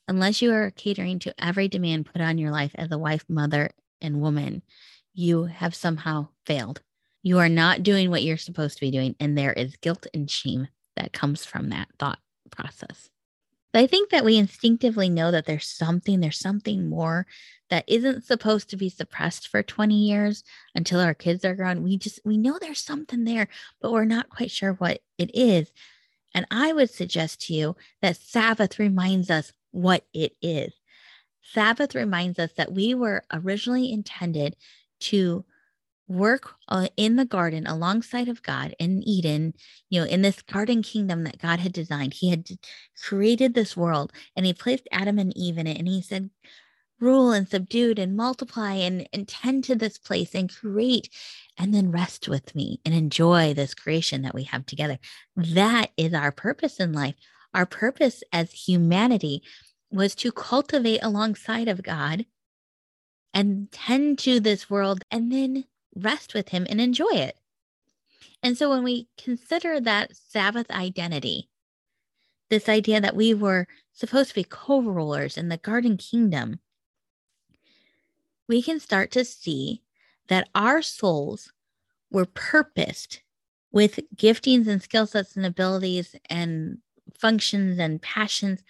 Unless 0.09 0.41
you 0.41 0.51
are 0.51 0.71
catering 0.71 1.19
to 1.19 1.35
every 1.37 1.67
demand 1.67 2.07
put 2.07 2.19
on 2.19 2.39
your 2.39 2.49
life 2.49 2.71
as 2.73 2.91
a 2.91 2.97
wife, 2.97 3.23
mother, 3.29 3.69
and 4.01 4.19
woman, 4.19 4.63
you 5.13 5.43
have 5.43 5.75
somehow 5.75 6.29
failed. 6.47 6.81
You 7.21 7.37
are 7.37 7.47
not 7.47 7.83
doing 7.83 8.09
what 8.09 8.23
you're 8.23 8.35
supposed 8.35 8.79
to 8.79 8.81
be 8.81 8.89
doing. 8.89 9.15
And 9.19 9.37
there 9.37 9.53
is 9.53 9.75
guilt 9.75 10.07
and 10.11 10.29
shame 10.29 10.67
that 10.95 11.13
comes 11.13 11.45
from 11.45 11.69
that 11.69 11.89
thought 11.99 12.17
process. 12.49 13.11
I 13.75 13.85
think 13.85 14.09
that 14.09 14.25
we 14.25 14.37
instinctively 14.37 15.09
know 15.09 15.29
that 15.29 15.45
there's 15.45 15.67
something, 15.67 16.21
there's 16.21 16.39
something 16.39 16.89
more 16.89 17.27
that 17.69 17.85
isn't 17.87 18.23
supposed 18.23 18.71
to 18.71 18.77
be 18.77 18.89
suppressed 18.89 19.47
for 19.47 19.61
20 19.61 19.93
years 19.93 20.43
until 20.73 20.99
our 21.01 21.13
kids 21.13 21.45
are 21.45 21.53
grown. 21.53 21.83
We 21.83 21.97
just, 21.97 22.19
we 22.25 22.35
know 22.35 22.57
there's 22.57 22.81
something 22.81 23.25
there, 23.25 23.47
but 23.79 23.91
we're 23.91 24.05
not 24.05 24.29
quite 24.29 24.49
sure 24.49 24.73
what 24.73 25.01
it 25.19 25.29
is. 25.35 25.71
And 26.33 26.47
I 26.49 26.73
would 26.73 26.89
suggest 26.89 27.41
to 27.41 27.53
you 27.53 27.75
that 28.01 28.17
Sabbath 28.17 28.79
reminds 28.79 29.29
us 29.29 29.53
what 29.71 30.05
it 30.13 30.33
is. 30.41 30.73
Sabbath 31.41 31.95
reminds 31.95 32.39
us 32.39 32.51
that 32.57 32.71
we 32.71 32.93
were 32.93 33.23
originally 33.31 33.91
intended 33.91 34.55
to 34.99 35.45
work 36.07 36.55
uh, 36.67 36.88
in 36.97 37.15
the 37.15 37.25
garden 37.25 37.67
alongside 37.67 38.27
of 38.27 38.41
God 38.41 38.75
in 38.79 39.03
Eden, 39.07 39.53
you 39.89 40.01
know, 40.01 40.07
in 40.07 40.23
this 40.23 40.41
garden 40.41 40.81
kingdom 40.81 41.23
that 41.23 41.39
God 41.39 41.59
had 41.59 41.71
designed. 41.71 42.15
He 42.15 42.31
had 42.31 42.47
created 43.03 43.53
this 43.53 43.77
world 43.77 44.11
and 44.35 44.45
he 44.45 44.53
placed 44.53 44.88
Adam 44.91 45.19
and 45.19 45.35
Eve 45.38 45.57
in 45.57 45.67
it. 45.67 45.77
And 45.77 45.88
he 45.88 46.01
said, 46.01 46.31
rule 46.99 47.31
and 47.31 47.47
subdue 47.47 47.93
and 47.97 48.17
multiply 48.17 48.73
and, 48.73 49.07
and 49.13 49.27
tend 49.27 49.63
to 49.65 49.75
this 49.75 49.97
place 49.97 50.35
and 50.35 50.53
create 50.53 51.09
and 51.57 51.73
then 51.73 51.91
rest 51.91 52.27
with 52.27 52.53
me 52.55 52.79
and 52.85 52.93
enjoy 52.93 53.53
this 53.53 53.73
creation 53.73 54.23
that 54.23 54.35
we 54.35 54.43
have 54.43 54.65
together. 54.65 54.97
That 55.35 55.91
is 55.95 56.13
our 56.13 56.31
purpose 56.31 56.79
in 56.79 56.93
life. 56.93 57.15
Our 57.53 57.65
purpose 57.65 58.23
as 58.31 58.51
humanity 58.51 59.41
was 59.91 60.15
to 60.15 60.31
cultivate 60.31 60.99
alongside 61.01 61.67
of 61.67 61.83
God 61.83 62.25
and 63.33 63.71
tend 63.71 64.19
to 64.19 64.39
this 64.39 64.69
world 64.69 65.03
and 65.11 65.31
then 65.31 65.65
rest 65.95 66.33
with 66.33 66.49
Him 66.49 66.65
and 66.69 66.79
enjoy 66.79 67.11
it. 67.11 67.37
And 68.41 68.57
so 68.57 68.69
when 68.69 68.83
we 68.83 69.07
consider 69.17 69.79
that 69.81 70.15
Sabbath 70.15 70.69
identity, 70.71 71.49
this 72.49 72.69
idea 72.69 73.01
that 73.01 73.15
we 73.15 73.33
were 73.33 73.67
supposed 73.93 74.29
to 74.29 74.35
be 74.35 74.43
co 74.43 74.81
rulers 74.81 75.37
in 75.37 75.49
the 75.49 75.57
garden 75.57 75.97
kingdom, 75.97 76.59
we 78.47 78.61
can 78.61 78.79
start 78.79 79.11
to 79.11 79.25
see 79.25 79.81
that 80.27 80.49
our 80.55 80.81
souls 80.81 81.51
were 82.11 82.25
purposed 82.25 83.21
with 83.71 83.99
giftings 84.15 84.67
and 84.67 84.81
skill 84.81 85.05
sets 85.05 85.35
and 85.35 85.45
abilities 85.45 86.15
and 86.29 86.79
functions 87.17 87.79
and 87.79 88.01
passions 88.01 88.63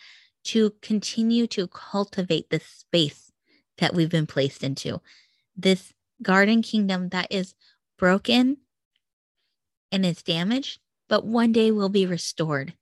to 0.45 0.73
continue 0.81 1.47
to 1.47 1.67
cultivate 1.67 2.49
the 2.49 2.59
space 2.59 3.31
that 3.77 3.93
we've 3.93 4.09
been 4.09 4.27
placed 4.27 4.63
into. 4.63 5.01
This 5.55 5.93
garden 6.21 6.61
kingdom 6.61 7.09
that 7.09 7.27
is 7.29 7.53
broken 7.97 8.57
and 9.91 10.05
is 10.05 10.21
damaged, 10.21 10.79
but 11.07 11.25
one 11.25 11.51
day 11.51 11.71
will 11.71 11.89
be 11.89 12.05
restored. 12.05 12.73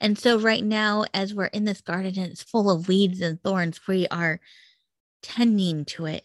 And 0.00 0.16
so, 0.18 0.38
right 0.38 0.62
now, 0.62 1.04
as 1.12 1.34
we're 1.34 1.46
in 1.46 1.64
this 1.64 1.80
garden 1.80 2.14
and 2.18 2.30
it's 2.30 2.42
full 2.42 2.70
of 2.70 2.86
weeds 2.86 3.20
and 3.20 3.42
thorns, 3.42 3.86
we 3.88 4.06
are 4.08 4.38
tending 5.22 5.84
to 5.84 6.06
it 6.06 6.24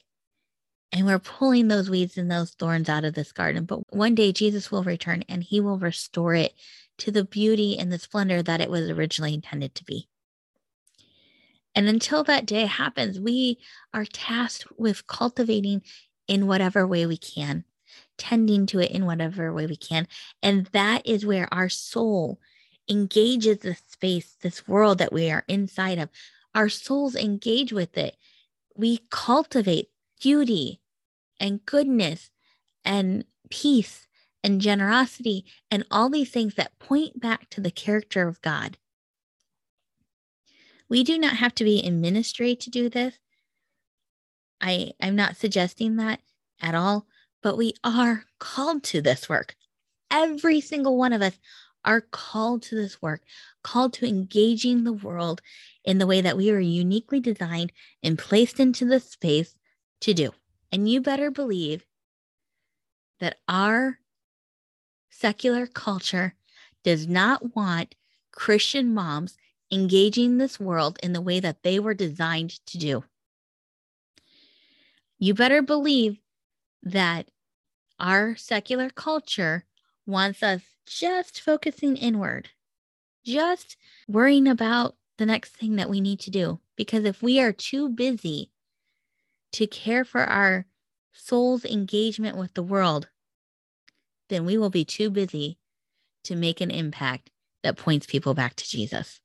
and 0.94 1.08
we're 1.08 1.20
pulling 1.20 1.68
those 1.68 1.90
weeds 1.90 2.20
and 2.20 2.30
those 2.30 2.52
thorns 2.52 2.88
out 2.88 3.04
of 3.04 3.16
this 3.16 3.32
garden. 3.32 3.66
But 3.66 3.92
one 3.92 4.14
day, 4.14 4.32
Jesus 4.32 4.72
will 4.72 4.84
return 4.84 5.24
and 5.28 5.44
he 5.44 5.60
will 5.60 5.80
restore 5.80 6.36
it 6.36 6.54
to 7.00 7.12
the 7.12 7.26
beauty 7.26 7.80
and 7.80 7.92
the 7.92 7.98
splendor 7.98 8.44
that 8.44 8.62
it 8.62 8.70
was 8.70 8.92
originally 8.92 9.34
intended 9.34 9.74
to 9.76 9.84
be. 9.84 10.08
And 11.74 11.88
until 11.88 12.24
that 12.26 12.46
day 12.46 12.68
happens, 12.68 13.20
we 13.20 13.58
are 13.92 14.06
tasked 14.06 14.68
with 14.78 15.08
cultivating 15.08 15.82
in 16.28 16.46
whatever 16.46 16.86
way 16.86 17.08
we 17.08 17.18
can, 17.18 17.64
tending 18.20 18.68
to 18.68 18.80
it 18.80 18.92
in 18.92 19.08
whatever 19.08 19.52
way 19.52 19.66
we 19.66 19.76
can. 19.76 20.08
And 20.44 20.68
that 20.68 21.08
is 21.08 21.26
where 21.26 21.52
our 21.52 21.70
soul 21.70 22.40
engages 22.88 23.58
the 23.58 23.76
space, 23.90 24.36
this 24.44 24.68
world 24.68 25.00
that 25.00 25.12
we 25.12 25.32
are 25.32 25.44
inside 25.48 25.98
of. 25.98 26.10
Our 26.54 26.70
souls 26.70 27.16
engage 27.16 27.74
with 27.74 27.98
it. 27.98 28.16
We 28.76 29.00
cultivate 29.10 29.90
beauty 30.22 30.82
and 31.40 31.66
goodness 31.66 32.32
and 32.86 33.26
peace 33.50 34.08
and 34.44 34.62
generosity 34.62 35.46
and 35.72 35.86
all 35.90 36.10
these 36.10 36.30
things 36.30 36.56
that 36.56 36.78
point 36.80 37.20
back 37.20 37.50
to 37.50 37.62
the 37.62 37.72
character 37.72 38.28
of 38.28 38.42
God. 38.42 38.78
We 40.90 41.04
do 41.04 41.18
not 41.18 41.38
have 41.38 41.56
to 41.56 41.64
be 41.64 41.78
in 41.78 42.02
ministry 42.02 42.56
to 42.56 42.70
do 42.70 42.90
this. 42.90 43.16
I, 44.62 44.92
I'm 45.02 45.16
not 45.16 45.38
suggesting 45.38 45.96
that 45.98 46.22
at 46.62 46.76
all, 46.76 47.08
but 47.42 47.58
we 47.58 47.74
are 47.84 48.26
called 48.40 48.84
to 48.84 49.02
this 49.02 49.28
work. 49.28 49.56
Every 50.12 50.62
single 50.62 50.98
one 50.98 51.14
of 51.14 51.22
us 51.22 51.38
are 51.86 52.02
called 52.02 52.62
to 52.64 52.76
this 52.76 53.02
work, 53.02 53.22
called 53.64 53.94
to 53.94 54.08
engaging 54.08 54.84
the 54.84 54.94
world 54.94 55.42
in 55.84 55.98
the 55.98 56.08
way 56.08 56.22
that 56.22 56.38
we 56.38 56.50
are 56.52 56.60
uniquely 56.60 57.20
designed 57.20 57.72
and 58.02 58.18
placed 58.18 58.60
into 58.60 58.86
the 58.86 59.00
space 59.00 59.56
to 60.02 60.14
do. 60.14 60.32
And 60.74 60.90
you 60.90 61.02
better 61.02 61.30
believe 61.30 61.86
that 63.20 63.38
our 63.48 64.00
secular 65.12 65.68
culture 65.68 66.34
does 66.84 67.08
not 67.08 67.56
want 67.56 67.94
Christian 68.32 68.92
moms 68.92 69.38
engaging 69.72 70.40
this 70.40 70.60
world 70.60 70.98
in 71.04 71.14
the 71.14 71.22
way 71.22 71.40
that 71.40 71.62
they 71.62 71.80
were 71.80 71.94
designed 71.94 72.60
to 72.66 72.80
do. 72.80 73.04
You 75.20 75.36
better 75.36 75.62
believe 75.62 76.20
that 76.82 77.30
our 78.00 78.36
secular 78.36 78.90
culture 78.90 79.66
wants 80.08 80.42
us 80.42 80.62
just 80.88 81.40
focusing 81.40 81.98
inward, 81.98 82.50
just 83.24 83.78
worrying 84.08 84.48
about 84.48 84.96
the 85.20 85.28
next 85.28 85.56
thing 85.56 85.76
that 85.76 85.92
we 85.92 86.02
need 86.02 86.20
to 86.22 86.32
do. 86.32 86.60
Because 86.76 87.06
if 87.06 87.22
we 87.22 87.40
are 87.40 87.54
too 87.54 87.90
busy 87.90 88.50
to 89.54 89.68
care 89.68 90.04
for 90.04 90.22
our 90.22 90.66
soul's 91.14 91.66
engagement 91.66 92.38
with 92.38 92.54
the 92.54 92.64
world, 92.64 93.08
then 94.30 94.46
we 94.46 94.58
will 94.58 94.70
be 94.70 94.86
too 94.86 95.10
busy 95.10 95.58
to 96.24 96.36
make 96.36 96.62
an 96.62 96.72
impact 96.72 97.30
that 97.64 97.78
points 97.78 98.06
people 98.06 98.34
back 98.34 98.56
to 98.56 98.68
Jesus. 98.68 99.20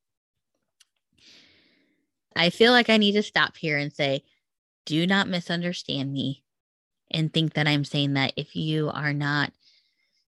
I 2.37 2.51
feel 2.51 2.73
like 2.73 2.89
I 2.89 2.99
need 2.99 3.13
to 3.13 3.23
stop 3.23 3.57
here 3.57 3.79
and 3.79 3.93
say, 3.93 4.23
do 4.87 5.07
not 5.07 5.29
misunderstand 5.29 6.13
me 6.13 6.45
and 7.11 7.33
think 7.33 7.55
that 7.55 7.67
I'm 7.67 7.85
saying 7.85 8.15
that 8.15 8.33
if 8.37 8.55
you 8.55 8.91
are 8.91 9.13
not 9.13 9.53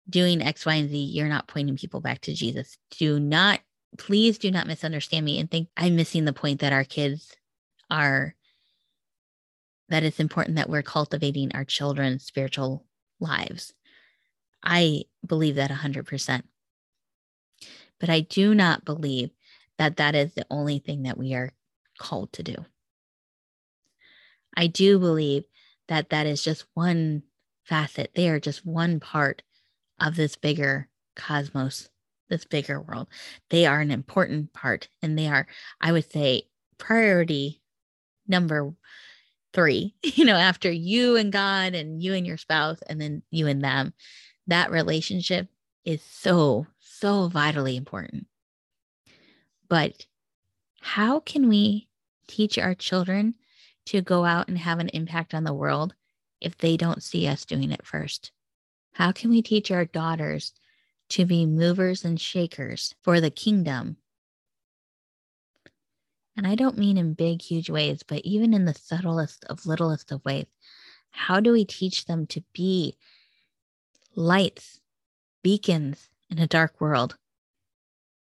doing 0.08 0.40
X, 0.40 0.64
Y, 0.64 0.74
and 0.74 0.90
Z, 0.90 0.96
you're 0.96 1.28
not 1.28 1.48
pointing 1.48 1.76
people 1.76 2.00
back 2.00 2.20
to 2.22 2.34
Jesus. 2.34 2.78
Do 2.92 3.18
not, 3.18 3.60
please 3.98 4.38
do 4.38 4.50
not 4.50 4.66
misunderstand 4.66 5.24
me 5.24 5.38
and 5.40 5.50
think 5.50 5.68
I'm 5.76 5.96
missing 5.96 6.24
the 6.24 6.32
point 6.32 6.60
that 6.60 6.72
our 6.72 6.84
kids 6.84 7.34
are, 7.90 8.34
that 9.88 10.02
it's 10.02 10.20
important 10.20 10.56
that 10.56 10.68
we're 10.68 10.82
cultivating 10.82 11.50
our 11.54 11.64
children's 11.64 12.24
spiritual 12.24 12.84
lives. 13.20 13.72
I 14.62 15.04
believe 15.24 15.54
that 15.56 15.70
100%. 15.70 16.42
But 17.98 18.10
I 18.10 18.20
do 18.20 18.54
not 18.54 18.84
believe 18.84 19.30
that 19.78 19.96
that 19.96 20.14
is 20.14 20.34
the 20.34 20.46
only 20.50 20.78
thing 20.78 21.04
that 21.04 21.18
we 21.18 21.34
are 21.34 21.52
called 21.98 22.32
to 22.34 22.42
do. 22.42 22.54
I 24.56 24.66
do 24.66 24.98
believe 24.98 25.44
that 25.88 26.10
that 26.10 26.26
is 26.26 26.42
just 26.42 26.66
one 26.74 27.22
facet. 27.64 28.10
They 28.14 28.28
are 28.28 28.40
just 28.40 28.66
one 28.66 29.00
part 29.00 29.42
of 30.00 30.16
this 30.16 30.36
bigger 30.36 30.88
cosmos, 31.14 31.88
this 32.28 32.44
bigger 32.44 32.80
world. 32.80 33.08
They 33.50 33.66
are 33.66 33.80
an 33.80 33.90
important 33.90 34.52
part, 34.52 34.88
and 35.02 35.18
they 35.18 35.28
are, 35.28 35.46
I 35.80 35.92
would 35.92 36.10
say, 36.10 36.44
priority 36.78 37.60
number 38.26 38.74
three, 39.56 39.94
you 40.04 40.24
know, 40.24 40.36
after 40.36 40.70
you 40.70 41.16
and 41.16 41.32
God 41.32 41.74
and 41.74 42.00
you 42.00 42.14
and 42.14 42.24
your 42.24 42.36
spouse, 42.36 42.78
and 42.88 43.00
then 43.00 43.22
you 43.32 43.48
and 43.48 43.64
them. 43.64 43.92
That 44.46 44.70
relationship 44.70 45.48
is 45.84 46.00
so, 46.02 46.68
so 46.78 47.26
vitally 47.26 47.76
important. 47.76 48.26
But 49.68 50.06
how 50.80 51.18
can 51.18 51.48
we 51.48 51.88
teach 52.28 52.58
our 52.58 52.74
children 52.74 53.34
to 53.86 54.00
go 54.02 54.24
out 54.24 54.46
and 54.46 54.58
have 54.58 54.78
an 54.78 54.90
impact 54.90 55.34
on 55.34 55.42
the 55.42 55.54
world 55.54 55.94
if 56.40 56.56
they 56.58 56.76
don't 56.76 57.02
see 57.02 57.26
us 57.26 57.44
doing 57.44 57.72
it 57.72 57.84
first? 57.84 58.30
How 58.92 59.10
can 59.10 59.30
we 59.30 59.42
teach 59.42 59.70
our 59.72 59.84
daughters 59.84 60.52
to 61.10 61.24
be 61.24 61.46
movers 61.46 62.04
and 62.04 62.20
shakers 62.20 62.94
for 63.02 63.20
the 63.20 63.30
kingdom? 63.30 63.96
And 66.36 66.46
I 66.46 66.54
don't 66.54 66.76
mean 66.76 66.98
in 66.98 67.14
big, 67.14 67.40
huge 67.40 67.70
ways, 67.70 68.02
but 68.02 68.20
even 68.22 68.52
in 68.52 68.66
the 68.66 68.74
subtlest 68.74 69.44
of 69.44 69.64
littlest 69.64 70.12
of 70.12 70.24
ways. 70.24 70.46
How 71.10 71.40
do 71.40 71.52
we 71.52 71.64
teach 71.64 72.04
them 72.04 72.26
to 72.26 72.42
be 72.52 72.94
lights, 74.14 74.80
beacons 75.42 76.10
in 76.28 76.38
a 76.38 76.46
dark 76.46 76.78
world? 76.80 77.16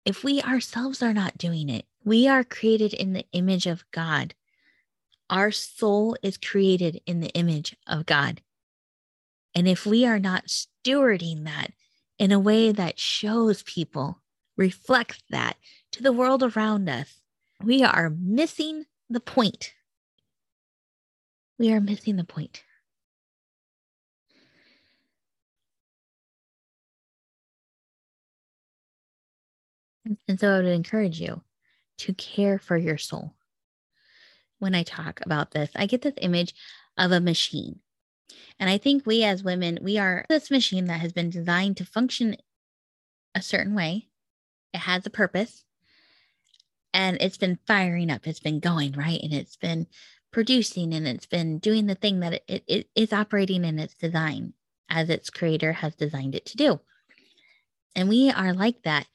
If 0.06 0.24
we 0.24 0.42
ourselves 0.42 1.02
are 1.02 1.14
not 1.14 1.38
doing 1.38 1.70
it, 1.70 1.86
we 2.04 2.28
are 2.28 2.44
created 2.44 2.94
in 2.94 3.14
the 3.14 3.26
image 3.32 3.66
of 3.66 3.90
God. 3.92 4.36
Our 5.30 5.52
soul 5.52 6.16
is 6.22 6.38
created 6.38 7.02
in 7.06 7.22
the 7.22 7.30
image 7.30 7.76
of 7.88 8.06
God. 8.06 8.42
And 9.56 9.68
if 9.68 9.86
we 9.86 10.06
are 10.06 10.20
not 10.20 10.48
stewarding 10.48 11.46
that 11.46 11.72
in 12.20 12.32
a 12.32 12.40
way 12.40 12.72
that 12.72 13.00
shows 13.00 13.64
people, 13.64 14.20
reflects 14.56 15.24
that 15.30 15.58
to 15.92 16.04
the 16.04 16.14
world 16.14 16.44
around 16.44 16.90
us, 16.90 17.22
we 17.64 17.84
are 17.84 18.10
missing 18.10 18.86
the 19.10 19.20
point. 19.20 19.74
We 21.58 21.72
are 21.72 21.82
missing 21.82 22.18
the 22.18 22.24
point. 22.24 22.64
And 30.28 30.40
so 30.40 30.54
I 30.54 30.58
would 30.58 30.66
encourage 30.66 31.22
you 31.22 31.42
to 32.00 32.14
care 32.14 32.60
for 32.60 32.76
your 32.76 32.98
soul, 32.98 33.34
when 34.60 34.76
I 34.76 34.84
talk 34.84 35.22
about 35.26 35.52
this, 35.52 35.70
I 35.76 35.86
get 35.86 36.02
this 36.02 36.16
image 36.22 36.54
of 36.98 37.12
a 37.12 37.20
machine. 37.20 37.80
And 38.60 38.70
I 38.70 38.78
think 38.78 39.06
we 39.06 39.24
as 39.24 39.44
women, 39.44 39.80
we 39.82 39.98
are 39.98 40.26
this 40.30 40.52
machine 40.52 40.86
that 40.86 41.00
has 41.00 41.14
been 41.14 41.30
designed 41.30 41.78
to 41.78 41.86
function 41.86 42.36
a 43.36 43.42
certain 43.42 43.76
way. 43.76 44.08
It 44.74 44.80
has 44.80 45.06
a 45.06 45.10
purpose 45.10 45.64
and 46.94 47.18
it's 47.20 47.38
been 47.38 47.60
firing 47.66 48.12
up. 48.12 48.28
It's 48.28 48.40
been 48.40 48.60
going, 48.60 48.94
right? 48.94 49.20
And 49.22 49.34
it's 49.34 49.56
been 49.56 49.88
producing 50.32 50.94
and 50.94 51.08
it's 51.08 51.26
been 51.26 51.60
doing 51.60 51.86
the 51.86 51.96
thing 51.96 52.20
that 52.20 52.44
it, 52.48 52.64
it, 52.68 52.90
is 52.96 53.14
operating 53.14 53.66
in 53.66 53.80
its 53.80 53.94
design 53.94 54.54
as 54.90 55.10
its 55.10 55.30
creator 55.30 55.74
has 55.74 55.96
designed 55.96 56.36
it 56.36 56.46
to 56.48 56.58
do. 56.58 56.80
And 57.96 58.10
we 58.10 58.32
are 58.32 58.54
like 58.54 58.84
that 58.84 59.08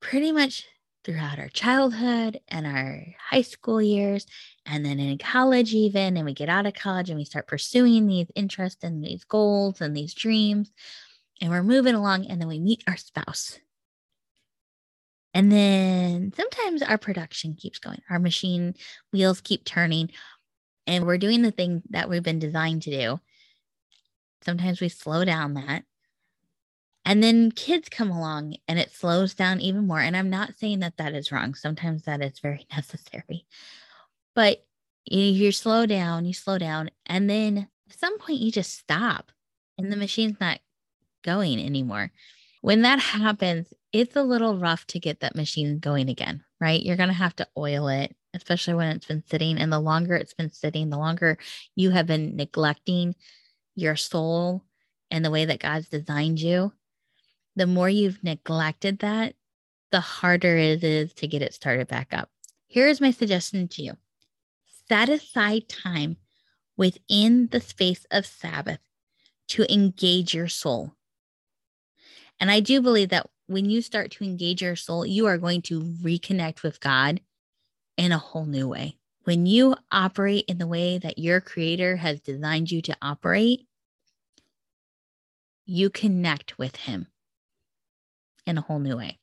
pretty 0.00 0.32
much 0.32 0.66
throughout 1.04 1.38
our 1.38 1.48
childhood 1.48 2.40
and 2.48 2.66
our 2.66 3.04
high 3.30 3.42
school 3.42 3.80
years, 3.80 4.26
and 4.64 4.84
then 4.84 4.98
in 4.98 5.18
college, 5.18 5.74
even. 5.74 6.16
And 6.16 6.24
we 6.24 6.32
get 6.32 6.48
out 6.48 6.66
of 6.66 6.74
college 6.74 7.10
and 7.10 7.18
we 7.18 7.24
start 7.24 7.46
pursuing 7.46 8.06
these 8.06 8.30
interests 8.34 8.82
and 8.82 9.04
these 9.04 9.24
goals 9.24 9.80
and 9.80 9.96
these 9.96 10.14
dreams. 10.14 10.72
And 11.40 11.50
we're 11.50 11.62
moving 11.62 11.94
along, 11.94 12.26
and 12.26 12.40
then 12.40 12.48
we 12.48 12.58
meet 12.58 12.84
our 12.86 12.96
spouse. 12.96 13.58
And 15.34 15.50
then 15.50 16.32
sometimes 16.36 16.80
our 16.80 16.96
production 16.96 17.54
keeps 17.54 17.80
going, 17.80 18.00
our 18.08 18.20
machine 18.20 18.74
wheels 19.12 19.40
keep 19.40 19.64
turning, 19.64 20.10
and 20.86 21.04
we're 21.04 21.18
doing 21.18 21.42
the 21.42 21.50
thing 21.50 21.82
that 21.90 22.08
we've 22.08 22.22
been 22.22 22.38
designed 22.38 22.82
to 22.82 22.90
do. 22.90 23.20
Sometimes 24.44 24.80
we 24.80 24.88
slow 24.88 25.24
down 25.24 25.54
that. 25.54 25.84
And 27.04 27.22
then 27.22 27.50
kids 27.50 27.88
come 27.88 28.10
along 28.10 28.56
and 28.66 28.78
it 28.78 28.90
slows 28.90 29.34
down 29.34 29.60
even 29.60 29.86
more. 29.86 30.00
And 30.00 30.16
I'm 30.16 30.30
not 30.30 30.58
saying 30.58 30.80
that 30.80 30.96
that 30.96 31.14
is 31.14 31.30
wrong. 31.30 31.54
Sometimes 31.54 32.04
that 32.04 32.22
is 32.22 32.38
very 32.38 32.66
necessary. 32.76 33.46
But 34.34 34.64
you, 35.04 35.52
slow 35.52 35.84
down, 35.84 36.24
you 36.24 36.32
slow 36.32 36.56
down, 36.56 36.90
and 37.04 37.28
then 37.28 37.68
at 37.90 37.98
some 37.98 38.18
point 38.18 38.40
you 38.40 38.50
just 38.50 38.78
stop 38.78 39.30
and 39.76 39.92
the 39.92 39.96
machine's 39.96 40.40
not 40.40 40.60
going 41.22 41.60
anymore. 41.60 42.10
When 42.64 42.80
that 42.80 42.98
happens, 42.98 43.74
it's 43.92 44.16
a 44.16 44.22
little 44.22 44.56
rough 44.56 44.86
to 44.86 44.98
get 44.98 45.20
that 45.20 45.36
machine 45.36 45.80
going 45.80 46.08
again, 46.08 46.42
right? 46.62 46.82
You're 46.82 46.96
going 46.96 47.10
to 47.10 47.14
have 47.14 47.36
to 47.36 47.48
oil 47.58 47.88
it, 47.88 48.16
especially 48.32 48.72
when 48.72 48.96
it's 48.96 49.04
been 49.04 49.22
sitting. 49.28 49.58
And 49.58 49.70
the 49.70 49.78
longer 49.78 50.14
it's 50.14 50.32
been 50.32 50.50
sitting, 50.50 50.88
the 50.88 50.96
longer 50.96 51.36
you 51.76 51.90
have 51.90 52.06
been 52.06 52.36
neglecting 52.36 53.16
your 53.74 53.96
soul 53.96 54.64
and 55.10 55.22
the 55.22 55.30
way 55.30 55.44
that 55.44 55.60
God's 55.60 55.90
designed 55.90 56.40
you, 56.40 56.72
the 57.54 57.66
more 57.66 57.90
you've 57.90 58.24
neglected 58.24 59.00
that, 59.00 59.34
the 59.92 60.00
harder 60.00 60.56
it 60.56 60.82
is 60.82 61.12
to 61.16 61.26
get 61.26 61.42
it 61.42 61.52
started 61.52 61.86
back 61.86 62.14
up. 62.14 62.30
Here's 62.66 62.98
my 62.98 63.10
suggestion 63.10 63.68
to 63.68 63.82
you 63.82 63.92
set 64.88 65.10
aside 65.10 65.68
time 65.68 66.16
within 66.78 67.48
the 67.48 67.60
space 67.60 68.06
of 68.10 68.24
Sabbath 68.24 68.80
to 69.48 69.70
engage 69.70 70.32
your 70.32 70.48
soul. 70.48 70.94
And 72.40 72.50
I 72.50 72.60
do 72.60 72.80
believe 72.80 73.10
that 73.10 73.26
when 73.46 73.68
you 73.68 73.82
start 73.82 74.10
to 74.12 74.24
engage 74.24 74.62
your 74.62 74.76
soul, 74.76 75.04
you 75.06 75.26
are 75.26 75.38
going 75.38 75.62
to 75.62 75.80
reconnect 75.80 76.62
with 76.62 76.80
God 76.80 77.20
in 77.96 78.12
a 78.12 78.18
whole 78.18 78.46
new 78.46 78.68
way. 78.68 78.96
When 79.24 79.46
you 79.46 79.76
operate 79.90 80.44
in 80.48 80.58
the 80.58 80.66
way 80.66 80.98
that 80.98 81.18
your 81.18 81.40
creator 81.40 81.96
has 81.96 82.20
designed 82.20 82.70
you 82.70 82.82
to 82.82 82.96
operate, 83.00 83.66
you 85.64 85.88
connect 85.88 86.58
with 86.58 86.76
him 86.76 87.06
in 88.46 88.58
a 88.58 88.60
whole 88.60 88.80
new 88.80 88.96
way. 88.96 89.18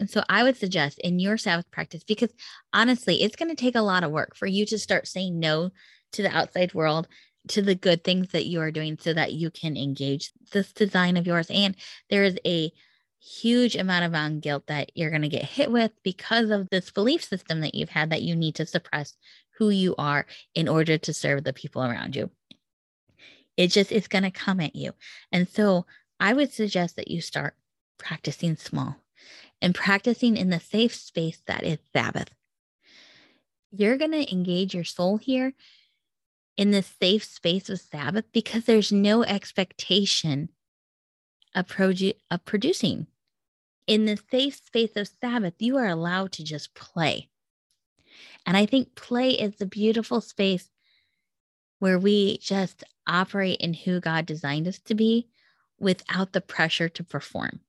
And 0.00 0.08
so 0.08 0.22
I 0.28 0.42
would 0.42 0.56
suggest 0.56 0.98
in 0.98 1.18
your 1.18 1.36
Sabbath 1.36 1.70
practice, 1.70 2.04
because 2.04 2.30
honestly, 2.72 3.22
it's 3.22 3.36
going 3.36 3.50
to 3.50 3.54
take 3.54 3.76
a 3.76 3.82
lot 3.82 4.02
of 4.02 4.10
work 4.10 4.34
for 4.34 4.46
you 4.46 4.64
to 4.66 4.78
start 4.78 5.06
saying 5.06 5.38
no 5.38 5.70
to 6.12 6.22
the 6.22 6.34
outside 6.34 6.72
world, 6.74 7.06
to 7.48 7.62
the 7.62 7.74
good 7.74 8.04
things 8.04 8.28
that 8.32 8.46
you 8.46 8.60
are 8.60 8.70
doing 8.70 8.98
so 9.00 9.12
that 9.12 9.32
you 9.32 9.50
can 9.50 9.76
engage 9.76 10.32
this 10.52 10.72
design 10.72 11.16
of 11.16 11.26
yours. 11.26 11.50
And 11.50 11.76
there 12.10 12.24
is 12.24 12.38
a 12.46 12.72
huge 13.20 13.74
amount 13.74 14.04
of 14.04 14.40
guilt 14.40 14.66
that 14.66 14.90
you're 14.94 15.10
going 15.10 15.22
to 15.22 15.28
get 15.28 15.44
hit 15.44 15.70
with 15.70 15.92
because 16.02 16.50
of 16.50 16.68
this 16.70 16.90
belief 16.90 17.24
system 17.24 17.60
that 17.60 17.74
you've 17.74 17.90
had 17.90 18.10
that 18.10 18.22
you 18.22 18.36
need 18.36 18.54
to 18.56 18.66
suppress 18.66 19.14
who 19.58 19.70
you 19.70 19.94
are 19.96 20.26
in 20.54 20.68
order 20.68 20.98
to 20.98 21.14
serve 21.14 21.44
the 21.44 21.52
people 21.52 21.82
around 21.82 22.16
you. 22.16 22.30
It 23.56 23.68
just 23.68 23.92
is 23.92 24.08
going 24.08 24.24
to 24.24 24.30
come 24.30 24.60
at 24.60 24.74
you. 24.74 24.92
And 25.30 25.48
so 25.48 25.86
I 26.18 26.32
would 26.32 26.52
suggest 26.52 26.96
that 26.96 27.08
you 27.08 27.20
start 27.20 27.54
practicing 27.98 28.56
small 28.56 28.96
and 29.62 29.74
practicing 29.74 30.36
in 30.36 30.50
the 30.50 30.60
safe 30.60 30.94
space 30.94 31.40
that 31.46 31.62
is 31.62 31.78
Sabbath. 31.92 32.30
You're 33.70 33.96
going 33.96 34.12
to 34.12 34.30
engage 34.30 34.74
your 34.74 34.84
soul 34.84 35.16
here 35.16 35.54
in 36.56 36.70
this 36.70 36.92
safe 37.00 37.24
space 37.24 37.68
of 37.68 37.80
Sabbath 37.80 38.24
because 38.32 38.64
there's 38.64 38.92
no 38.92 39.24
expectation 39.24 40.50
of, 41.54 41.66
produ- 41.66 42.16
of 42.30 42.44
producing. 42.44 43.06
In 43.86 44.06
the 44.06 44.18
safe 44.30 44.56
space 44.64 44.96
of 44.96 45.08
Sabbath, 45.20 45.54
you 45.58 45.76
are 45.76 45.88
allowed 45.88 46.32
to 46.32 46.44
just 46.44 46.74
play. 46.74 47.28
And 48.46 48.56
I 48.56 48.66
think 48.66 48.94
play 48.94 49.30
is 49.30 49.56
the 49.56 49.66
beautiful 49.66 50.20
space 50.20 50.70
where 51.78 51.98
we 51.98 52.38
just 52.38 52.84
operate 53.06 53.60
in 53.60 53.74
who 53.74 54.00
God 54.00 54.26
designed 54.26 54.66
us 54.68 54.78
to 54.80 54.94
be 54.94 55.28
without 55.78 56.32
the 56.32 56.40
pressure 56.40 56.88
to 56.88 57.04
perform. 57.04 57.60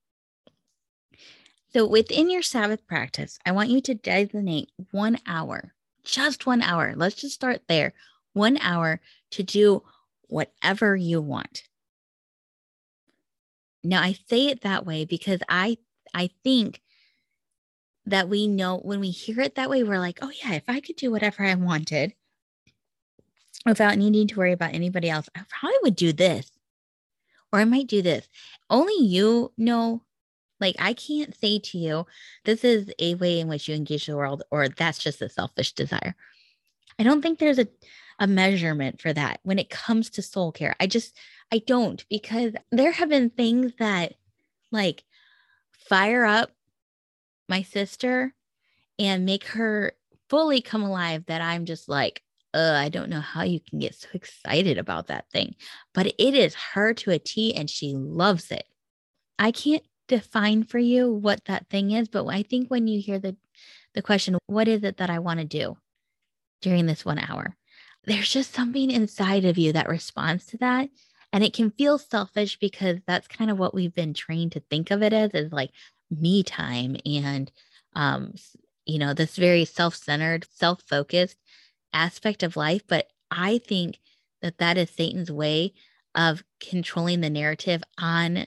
So 1.74 1.86
within 1.86 2.30
your 2.30 2.42
Sabbath 2.42 2.88
practice, 2.88 3.38
I 3.46 3.52
want 3.52 3.70
you 3.70 3.82
to 3.82 3.96
designate 3.96 4.72
one 4.92 5.18
hour, 5.28 5.74
just 6.04 6.46
one 6.46 6.62
hour. 6.62 6.94
Let's 6.96 7.16
just 7.16 7.36
start 7.36 7.64
there. 7.68 7.94
One 8.36 8.58
hour 8.58 9.00
to 9.32 9.44
do 9.44 9.82
whatever 10.28 10.94
you 10.94 11.22
want. 11.22 11.64
Now 13.82 14.02
I 14.02 14.18
say 14.30 14.48
it 14.48 14.62
that 14.62 14.86
way 14.86 15.06
because 15.06 15.40
I 15.48 15.78
I 16.14 16.32
think 16.44 16.82
that 18.06 18.28
we 18.28 18.48
know 18.48 18.78
when 18.78 19.00
we 19.00 19.10
hear 19.10 19.40
it 19.40 19.56
that 19.56 19.70
way, 19.70 19.84
we're 19.84 20.00
like, 20.00 20.20
oh 20.22 20.32
yeah, 20.44 20.54
if 20.54 20.64
I 20.68 20.82
could 20.82 20.98
do 20.98 21.12
whatever 21.12 21.46
I 21.46 21.56
wanted 21.56 22.14
without 23.66 23.98
needing 23.98 24.28
to 24.28 24.38
worry 24.38 24.52
about 24.52 24.74
anybody 24.74 25.10
else, 25.10 25.30
I 25.34 25.42
probably 25.48 25.78
would 25.84 25.96
do 25.96 26.12
this. 26.12 26.52
Or 27.54 27.60
I 27.60 27.66
might 27.66 27.88
do 27.88 28.02
this. 28.02 28.28
Only 28.70 29.00
you 29.00 29.54
know 29.58 30.04
like, 30.60 30.76
I 30.80 30.94
can't 30.94 31.36
say 31.36 31.60
to 31.60 31.78
you, 31.78 32.06
this 32.46 32.64
is 32.64 32.92
a 33.00 33.16
way 33.16 33.40
in 33.40 33.48
which 33.48 33.68
you 33.68 33.76
engage 33.76 34.06
the 34.06 34.16
world, 34.16 34.44
or 34.52 34.70
that's 34.70 35.00
just 35.00 35.22
a 35.22 35.30
selfish 35.30 35.74
desire. 35.74 36.16
I 36.98 37.04
don't 37.04 37.22
think 37.22 37.40
there's 37.40 37.60
a, 37.60 37.68
a 38.20 38.28
measurement 38.28 39.02
for 39.02 39.12
that 39.14 39.40
when 39.44 39.60
it 39.60 39.70
comes 39.70 40.10
to 40.12 40.22
soul 40.22 40.52
care. 40.52 40.76
I 40.80 40.88
just, 40.88 41.18
I 41.52 41.60
don't, 41.60 42.06
because 42.10 42.54
there 42.72 42.92
have 42.92 43.10
been 43.10 43.30
things 43.30 43.74
that 43.80 44.14
like 44.72 45.04
fire 45.90 46.26
up 46.26 46.52
my 47.48 47.62
sister 47.62 48.34
and 48.98 49.26
make 49.26 49.46
her 49.48 49.94
fully 50.30 50.62
come 50.62 50.82
alive 50.82 51.26
that 51.28 51.42
I'm 51.42 51.66
just 51.66 51.88
like, 51.90 52.22
I 52.54 52.88
don't 52.88 53.10
know 53.10 53.20
how 53.20 53.44
you 53.44 53.60
can 53.60 53.80
get 53.80 53.96
so 53.96 54.08
excited 54.14 54.78
about 54.78 55.08
that 55.08 55.30
thing, 55.30 55.56
but 55.94 56.08
it 56.08 56.34
is 56.34 56.56
her 56.74 56.94
to 56.94 57.12
a 57.12 57.20
T 57.20 57.54
and 57.54 57.70
she 57.70 57.94
loves 57.94 58.50
it. 58.50 58.64
I 59.38 59.52
can't 59.52 59.84
define 60.08 60.64
for 60.64 60.80
you 60.80 61.12
what 61.12 61.44
that 61.46 61.68
thing 61.70 61.92
is, 61.92 62.08
but 62.08 62.26
I 62.28 62.44
think 62.44 62.70
when 62.70 62.88
you 62.88 63.02
hear 63.02 63.20
the 63.20 63.36
the 63.94 64.02
question, 64.02 64.38
what 64.48 64.68
is 64.68 64.84
it 64.84 64.98
that 64.98 65.10
I 65.10 65.20
want 65.20 65.40
to 65.40 65.46
do 65.46 65.78
during 66.62 66.86
this 66.86 67.06
1 67.06 67.20
hour? 67.20 67.56
There's 68.06 68.30
just 68.30 68.54
something 68.54 68.92
inside 68.92 69.46
of 69.46 69.58
you 69.58 69.74
that 69.74 69.90
responds 69.90 70.46
to 70.48 70.58
that 70.58 70.90
and 71.34 71.44
it 71.44 71.54
can 71.54 71.72
feel 71.72 71.98
selfish 71.98 72.58
because 72.58 73.00
that's 73.06 73.28
kind 73.28 73.52
of 73.52 73.60
what 73.60 73.74
we've 73.74 73.94
been 73.94 74.14
trained 74.14 74.54
to 74.54 74.60
think 74.60 74.92
of 74.92 75.02
it 75.02 75.12
as 75.12 75.32
is 75.34 75.52
like 75.52 75.72
me 76.10 76.44
time 76.44 76.96
and 77.06 77.52
um 77.94 78.34
you 78.86 79.00
know 79.00 79.14
this 79.14 79.36
very 79.36 79.66
self-centered 79.66 80.46
self-focused 80.52 81.38
aspect 81.94 82.44
of 82.44 82.56
life. 82.56 82.84
But 82.88 83.08
i 83.32 83.58
think 83.58 84.00
that 84.42 84.60
that 84.60 84.78
is 84.78 84.90
satan's 84.90 85.32
way 85.32 85.74
of 86.14 86.44
controlling 86.60 87.22
the 87.22 87.30
narrative 87.30 87.84
on 87.98 88.46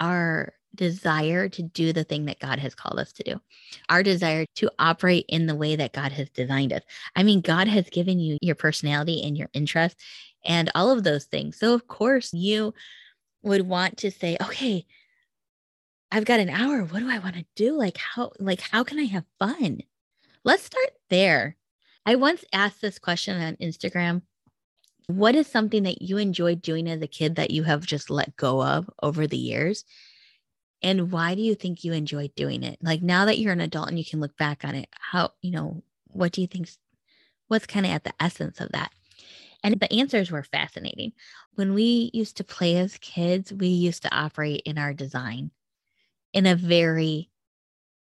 our 0.00 0.52
desire 0.74 1.48
to 1.48 1.62
do 1.62 1.92
the 1.92 2.04
thing 2.04 2.26
that 2.26 2.38
God 2.38 2.58
has 2.58 2.74
called 2.74 2.98
us 2.98 3.12
to 3.14 3.22
do, 3.22 3.40
our 3.88 4.02
desire 4.02 4.44
to 4.56 4.70
operate 4.78 5.24
in 5.28 5.46
the 5.46 5.54
way 5.54 5.76
that 5.76 5.92
God 5.92 6.12
has 6.12 6.28
designed 6.30 6.72
us. 6.72 6.82
I 7.16 7.22
mean, 7.22 7.40
God 7.40 7.68
has 7.68 7.88
given 7.90 8.20
you 8.20 8.38
your 8.40 8.54
personality 8.54 9.22
and 9.24 9.36
your 9.36 9.48
interests 9.52 10.02
and 10.44 10.70
all 10.74 10.90
of 10.90 11.04
those 11.04 11.24
things. 11.24 11.58
So, 11.58 11.74
of 11.74 11.86
course, 11.88 12.32
you 12.32 12.74
would 13.42 13.66
want 13.66 13.98
to 13.98 14.10
say, 14.10 14.36
okay, 14.40 14.86
I've 16.10 16.24
got 16.24 16.40
an 16.40 16.50
hour. 16.50 16.82
What 16.84 17.00
do 17.00 17.10
I 17.10 17.18
want 17.18 17.36
to 17.36 17.44
do? 17.54 17.76
Like, 17.76 17.98
how, 17.98 18.32
like, 18.38 18.60
how 18.60 18.84
can 18.84 18.98
I 18.98 19.04
have 19.04 19.24
fun? 19.38 19.80
Let's 20.44 20.64
start 20.64 20.90
there. 21.10 21.56
I 22.06 22.14
once 22.14 22.44
asked 22.52 22.80
this 22.80 22.98
question 22.98 23.40
on 23.40 23.56
Instagram 23.56 24.22
what 25.08 25.34
is 25.34 25.46
something 25.46 25.84
that 25.84 26.02
you 26.02 26.18
enjoyed 26.18 26.60
doing 26.60 26.86
as 26.86 27.00
a 27.00 27.06
kid 27.06 27.36
that 27.36 27.50
you 27.50 27.62
have 27.62 27.84
just 27.84 28.10
let 28.10 28.36
go 28.36 28.62
of 28.62 28.90
over 29.02 29.26
the 29.26 29.38
years? 29.38 29.84
And 30.82 31.10
why 31.10 31.34
do 31.34 31.42
you 31.42 31.54
think 31.54 31.82
you 31.82 31.92
enjoyed 31.92 32.34
doing 32.34 32.62
it? 32.62 32.78
Like 32.82 33.02
now 33.02 33.24
that 33.24 33.38
you're 33.38 33.52
an 33.52 33.60
adult 33.60 33.88
and 33.88 33.98
you 33.98 34.04
can 34.04 34.20
look 34.20 34.36
back 34.36 34.64
on 34.64 34.74
it, 34.74 34.88
how, 34.98 35.32
you 35.42 35.50
know, 35.50 35.82
what 36.06 36.32
do 36.32 36.40
you 36.40 36.46
think 36.46 36.68
what's 37.48 37.66
kind 37.66 37.84
of 37.84 37.92
at 37.92 38.04
the 38.04 38.14
essence 38.20 38.60
of 38.60 38.70
that? 38.72 38.92
And 39.64 39.80
the 39.80 39.92
answers 39.92 40.30
were 40.30 40.44
fascinating. 40.44 41.12
When 41.54 41.74
we 41.74 42.10
used 42.14 42.36
to 42.36 42.44
play 42.44 42.76
as 42.76 42.96
kids, 42.98 43.52
we 43.52 43.68
used 43.68 44.02
to 44.02 44.14
operate 44.16 44.62
in 44.64 44.78
our 44.78 44.94
design 44.94 45.50
in 46.32 46.46
a 46.46 46.54
very 46.54 47.30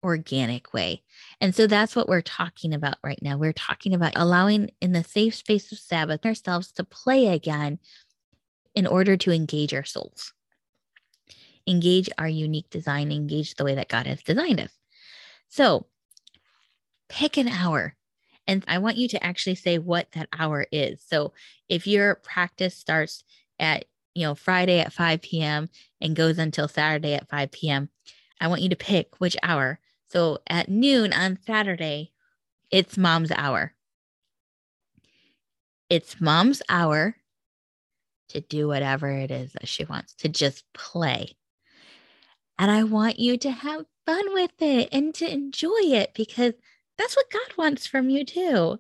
organic 0.02 0.72
way. 0.72 1.02
And 1.40 1.54
so 1.54 1.66
that's 1.66 1.94
what 1.94 2.08
we're 2.08 2.22
talking 2.22 2.72
about 2.74 2.96
right 3.02 3.20
now. 3.22 3.36
We're 3.36 3.52
talking 3.52 3.94
about 3.94 4.12
allowing 4.16 4.70
in 4.80 4.92
the 4.92 5.04
safe 5.04 5.34
space 5.34 5.70
of 5.72 5.78
Sabbath 5.78 6.24
ourselves 6.24 6.72
to 6.72 6.84
play 6.84 7.28
again 7.28 7.78
in 8.74 8.86
order 8.86 9.16
to 9.16 9.32
engage 9.32 9.74
our 9.74 9.84
souls, 9.84 10.32
engage 11.68 12.08
our 12.18 12.28
unique 12.28 12.70
design, 12.70 13.12
engage 13.12 13.54
the 13.54 13.64
way 13.64 13.74
that 13.74 13.88
God 13.88 14.06
has 14.06 14.22
designed 14.22 14.60
us. 14.60 14.72
So 15.48 15.86
pick 17.08 17.36
an 17.36 17.48
hour. 17.48 17.94
And 18.46 18.64
I 18.66 18.78
want 18.78 18.96
you 18.96 19.08
to 19.08 19.22
actually 19.22 19.56
say 19.56 19.78
what 19.78 20.10
that 20.12 20.28
hour 20.36 20.66
is. 20.72 21.02
So 21.06 21.32
if 21.68 21.86
your 21.86 22.14
practice 22.14 22.74
starts 22.74 23.22
at, 23.58 23.84
you 24.14 24.22
know, 24.26 24.34
Friday 24.34 24.80
at 24.80 24.92
5 24.92 25.20
p.m. 25.20 25.68
and 26.00 26.16
goes 26.16 26.38
until 26.38 26.66
Saturday 26.66 27.14
at 27.14 27.28
5 27.28 27.50
p.m., 27.52 27.90
I 28.40 28.48
want 28.48 28.62
you 28.62 28.70
to 28.70 28.76
pick 28.76 29.20
which 29.20 29.36
hour. 29.42 29.78
So 30.10 30.38
at 30.46 30.70
noon 30.70 31.12
on 31.12 31.38
Saturday, 31.46 32.12
it's 32.70 32.96
mom's 32.96 33.32
hour. 33.32 33.74
It's 35.90 36.20
mom's 36.20 36.62
hour 36.68 37.16
to 38.28 38.40
do 38.40 38.68
whatever 38.68 39.10
it 39.10 39.30
is 39.30 39.52
that 39.52 39.68
she 39.68 39.84
wants, 39.84 40.14
to 40.14 40.28
just 40.28 40.64
play. 40.72 41.34
And 42.58 42.70
I 42.70 42.84
want 42.84 43.18
you 43.18 43.36
to 43.38 43.50
have 43.50 43.86
fun 44.06 44.32
with 44.34 44.60
it 44.60 44.88
and 44.92 45.14
to 45.14 45.30
enjoy 45.30 45.80
it 45.82 46.12
because 46.14 46.54
that's 46.96 47.16
what 47.16 47.30
God 47.30 47.56
wants 47.56 47.86
from 47.86 48.10
you 48.10 48.24
too. 48.24 48.78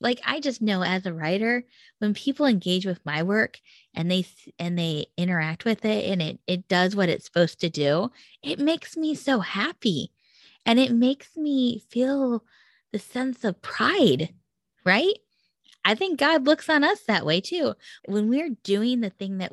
Like 0.00 0.20
I 0.26 0.40
just 0.40 0.60
know 0.60 0.82
as 0.82 1.06
a 1.06 1.12
writer, 1.12 1.64
when 1.98 2.12
people 2.12 2.44
engage 2.44 2.84
with 2.84 3.04
my 3.06 3.22
work 3.22 3.60
and 3.94 4.10
they 4.10 4.26
and 4.58 4.78
they 4.78 5.06
interact 5.16 5.64
with 5.64 5.84
it 5.86 6.04
and 6.10 6.20
it 6.20 6.38
it 6.46 6.68
does 6.68 6.94
what 6.94 7.08
it's 7.08 7.24
supposed 7.24 7.60
to 7.60 7.70
do, 7.70 8.10
it 8.42 8.58
makes 8.58 8.96
me 8.96 9.14
so 9.14 9.40
happy. 9.40 10.12
And 10.66 10.78
it 10.78 10.92
makes 10.92 11.36
me 11.36 11.78
feel 11.88 12.44
the 12.92 12.98
sense 12.98 13.44
of 13.44 13.62
pride, 13.62 14.34
right? 14.84 15.14
I 15.84 15.94
think 15.94 16.18
God 16.18 16.44
looks 16.44 16.68
on 16.68 16.84
us 16.84 17.02
that 17.04 17.24
way 17.24 17.40
too. 17.40 17.74
When 18.06 18.28
we're 18.28 18.56
doing 18.64 19.00
the 19.00 19.10
thing 19.10 19.38
that 19.38 19.52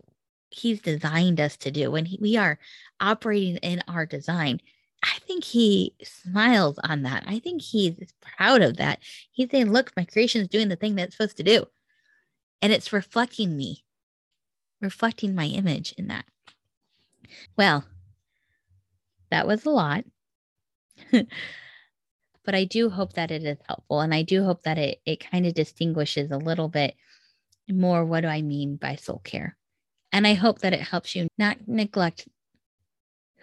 He's 0.54 0.82
designed 0.82 1.40
us 1.40 1.58
to 1.58 1.72
do, 1.72 1.92
when 1.92 2.06
he, 2.06 2.18
we 2.22 2.38
are 2.38 2.60
operating 3.00 3.58
in 3.58 3.82
our 3.88 4.06
design, 4.06 4.60
I 5.04 5.20
think 5.28 5.44
He 5.44 5.96
smiles 6.04 6.80
on 6.84 7.04
that. 7.04 7.24
I 7.28 7.40
think 7.40 7.62
He's 7.62 7.96
proud 8.22 8.62
of 8.62 8.78
that. 8.78 9.00
He's 9.32 9.50
saying, 9.52 9.72
Look, 9.72 9.92
my 9.98 10.06
creation 10.06 10.42
is 10.42 10.48
doing 10.48 10.70
the 10.70 10.76
thing 10.76 10.96
that 10.96 11.08
it's 11.08 11.18
supposed 11.18 11.38
to 11.38 11.44
do. 11.44 11.66
And 12.62 12.72
it's 12.72 12.94
reflecting 12.94 13.58
me, 13.58 13.84
reflecting 14.82 15.36
my 15.36 15.46
image 15.46 15.94
in 15.98 16.08
that. 16.08 16.26
Well, 17.58 17.84
that 19.32 19.48
was 19.48 19.66
a 19.66 19.70
lot. 19.70 20.06
but 21.12 22.56
I 22.56 22.64
do 22.64 22.90
hope 22.90 23.14
that 23.14 23.32
it 23.32 23.44
is 23.44 23.58
helpful. 23.68 24.00
And 24.00 24.14
I 24.14 24.22
do 24.22 24.46
hope 24.46 24.64
that 24.64 24.78
it, 24.78 25.02
it 25.06 25.30
kind 25.30 25.46
of 25.46 25.54
distinguishes 25.54 26.32
a 26.32 26.38
little 26.38 26.70
bit 26.70 26.96
more 27.70 28.06
what 28.06 28.22
do 28.22 28.28
I 28.28 28.42
mean 28.42 28.78
by 28.78 28.96
soul 28.96 29.20
care. 29.24 29.58
And 30.14 30.28
I 30.28 30.36
hope 30.36 30.60
that 30.60 30.74
it 30.74 30.82
helps 30.82 31.16
you 31.16 31.28
not 31.40 31.68
neglect 31.68 32.28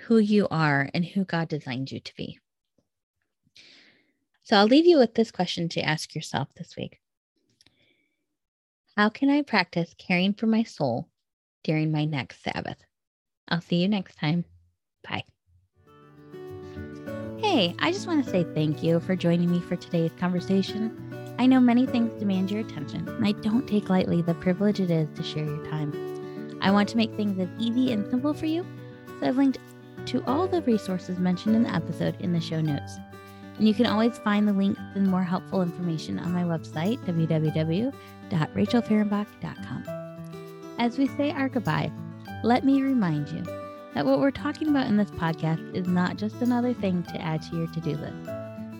who 0.04 0.18
you 0.18 0.46
are 0.50 0.88
and 0.94 1.04
who 1.04 1.24
God 1.24 1.48
designed 1.48 1.90
you 1.90 1.98
to 2.00 2.14
be. 2.16 2.38
So 4.44 4.56
I'll 4.56 4.66
leave 4.66 4.86
you 4.86 4.98
with 4.98 5.14
this 5.14 5.30
question 5.30 5.68
to 5.70 5.82
ask 5.82 6.14
yourself 6.14 6.48
this 6.56 6.76
week 6.76 7.00
How 8.96 9.08
can 9.08 9.28
I 9.28 9.42
practice 9.42 9.94
caring 9.98 10.32
for 10.32 10.46
my 10.46 10.62
soul 10.62 11.08
during 11.64 11.90
my 11.90 12.04
next 12.04 12.42
Sabbath? 12.42 12.78
I'll 13.48 13.60
see 13.60 13.82
you 13.82 13.88
next 13.88 14.16
time. 14.16 14.44
Bye. 15.08 15.24
Hey, 17.38 17.74
I 17.80 17.90
just 17.90 18.06
want 18.06 18.24
to 18.24 18.30
say 18.30 18.44
thank 18.54 18.82
you 18.82 19.00
for 19.00 19.16
joining 19.16 19.50
me 19.50 19.60
for 19.60 19.74
today's 19.74 20.12
conversation. 20.20 21.34
I 21.38 21.46
know 21.46 21.58
many 21.58 21.86
things 21.86 22.12
demand 22.20 22.50
your 22.50 22.60
attention, 22.60 23.08
and 23.08 23.26
I 23.26 23.32
don't 23.32 23.66
take 23.66 23.88
lightly 23.88 24.22
the 24.22 24.34
privilege 24.34 24.78
it 24.78 24.90
is 24.90 25.08
to 25.16 25.22
share 25.22 25.44
your 25.44 25.64
time. 25.66 26.19
I 26.60 26.70
want 26.70 26.88
to 26.90 26.96
make 26.96 27.12
things 27.14 27.38
as 27.38 27.48
easy 27.58 27.92
and 27.92 28.08
simple 28.10 28.34
for 28.34 28.46
you, 28.46 28.66
so 29.18 29.26
I've 29.26 29.36
linked 29.36 29.58
to 30.06 30.22
all 30.26 30.46
the 30.46 30.62
resources 30.62 31.18
mentioned 31.18 31.56
in 31.56 31.62
the 31.62 31.74
episode 31.74 32.16
in 32.20 32.32
the 32.32 32.40
show 32.40 32.60
notes. 32.60 32.98
And 33.58 33.68
you 33.68 33.74
can 33.74 33.86
always 33.86 34.18
find 34.18 34.48
the 34.48 34.52
links 34.52 34.80
and 34.94 35.06
more 35.06 35.22
helpful 35.22 35.62
information 35.62 36.18
on 36.18 36.32
my 36.32 36.42
website, 36.42 36.98
www.rachelfahrenbach.com. 37.04 39.84
As 40.78 40.96
we 40.96 41.08
say 41.08 41.32
our 41.32 41.48
goodbye, 41.48 41.90
let 42.42 42.64
me 42.64 42.80
remind 42.80 43.28
you 43.28 43.42
that 43.94 44.06
what 44.06 44.20
we're 44.20 44.30
talking 44.30 44.68
about 44.68 44.86
in 44.86 44.96
this 44.96 45.10
podcast 45.10 45.74
is 45.74 45.86
not 45.86 46.16
just 46.16 46.36
another 46.36 46.72
thing 46.72 47.02
to 47.04 47.20
add 47.20 47.42
to 47.42 47.56
your 47.56 47.66
to 47.68 47.80
do 47.80 47.96
list. 47.96 48.30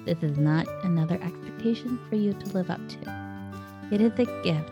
This 0.06 0.22
is 0.22 0.38
not 0.38 0.66
another 0.82 1.20
expectation 1.22 1.98
for 2.08 2.16
you 2.16 2.32
to 2.32 2.46
live 2.54 2.70
up 2.70 2.80
to. 2.88 2.98
It 3.92 4.00
is 4.00 4.12
a 4.18 4.24
gift 4.42 4.70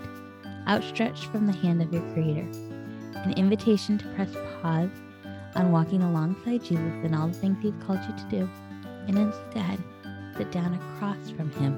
outstretched 0.66 1.26
from 1.26 1.46
the 1.46 1.52
hand 1.52 1.82
of 1.82 1.92
your 1.92 2.02
Creator, 2.12 2.46
an 3.24 3.32
invitation 3.34 3.98
to 3.98 4.06
press 4.14 4.30
pause 4.62 4.90
on 5.54 5.72
walking 5.72 6.02
alongside 6.02 6.62
Jesus 6.64 7.04
in 7.04 7.14
all 7.14 7.28
the 7.28 7.34
things 7.34 7.58
He's 7.62 7.74
called 7.84 8.00
you 8.08 8.16
to 8.16 8.30
do, 8.30 8.50
and 9.06 9.18
instead 9.18 9.78
sit 10.36 10.50
down 10.52 10.74
across 10.74 11.30
from 11.30 11.50
Him 11.52 11.74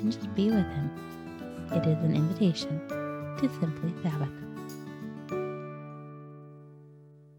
and 0.00 0.12
just 0.12 0.32
be 0.34 0.46
with 0.50 0.66
Him. 0.66 0.90
It 1.72 1.86
is 1.86 2.02
an 2.04 2.14
invitation 2.14 2.80
to 2.88 3.50
simply 3.60 3.92
Sabbath. 4.02 4.43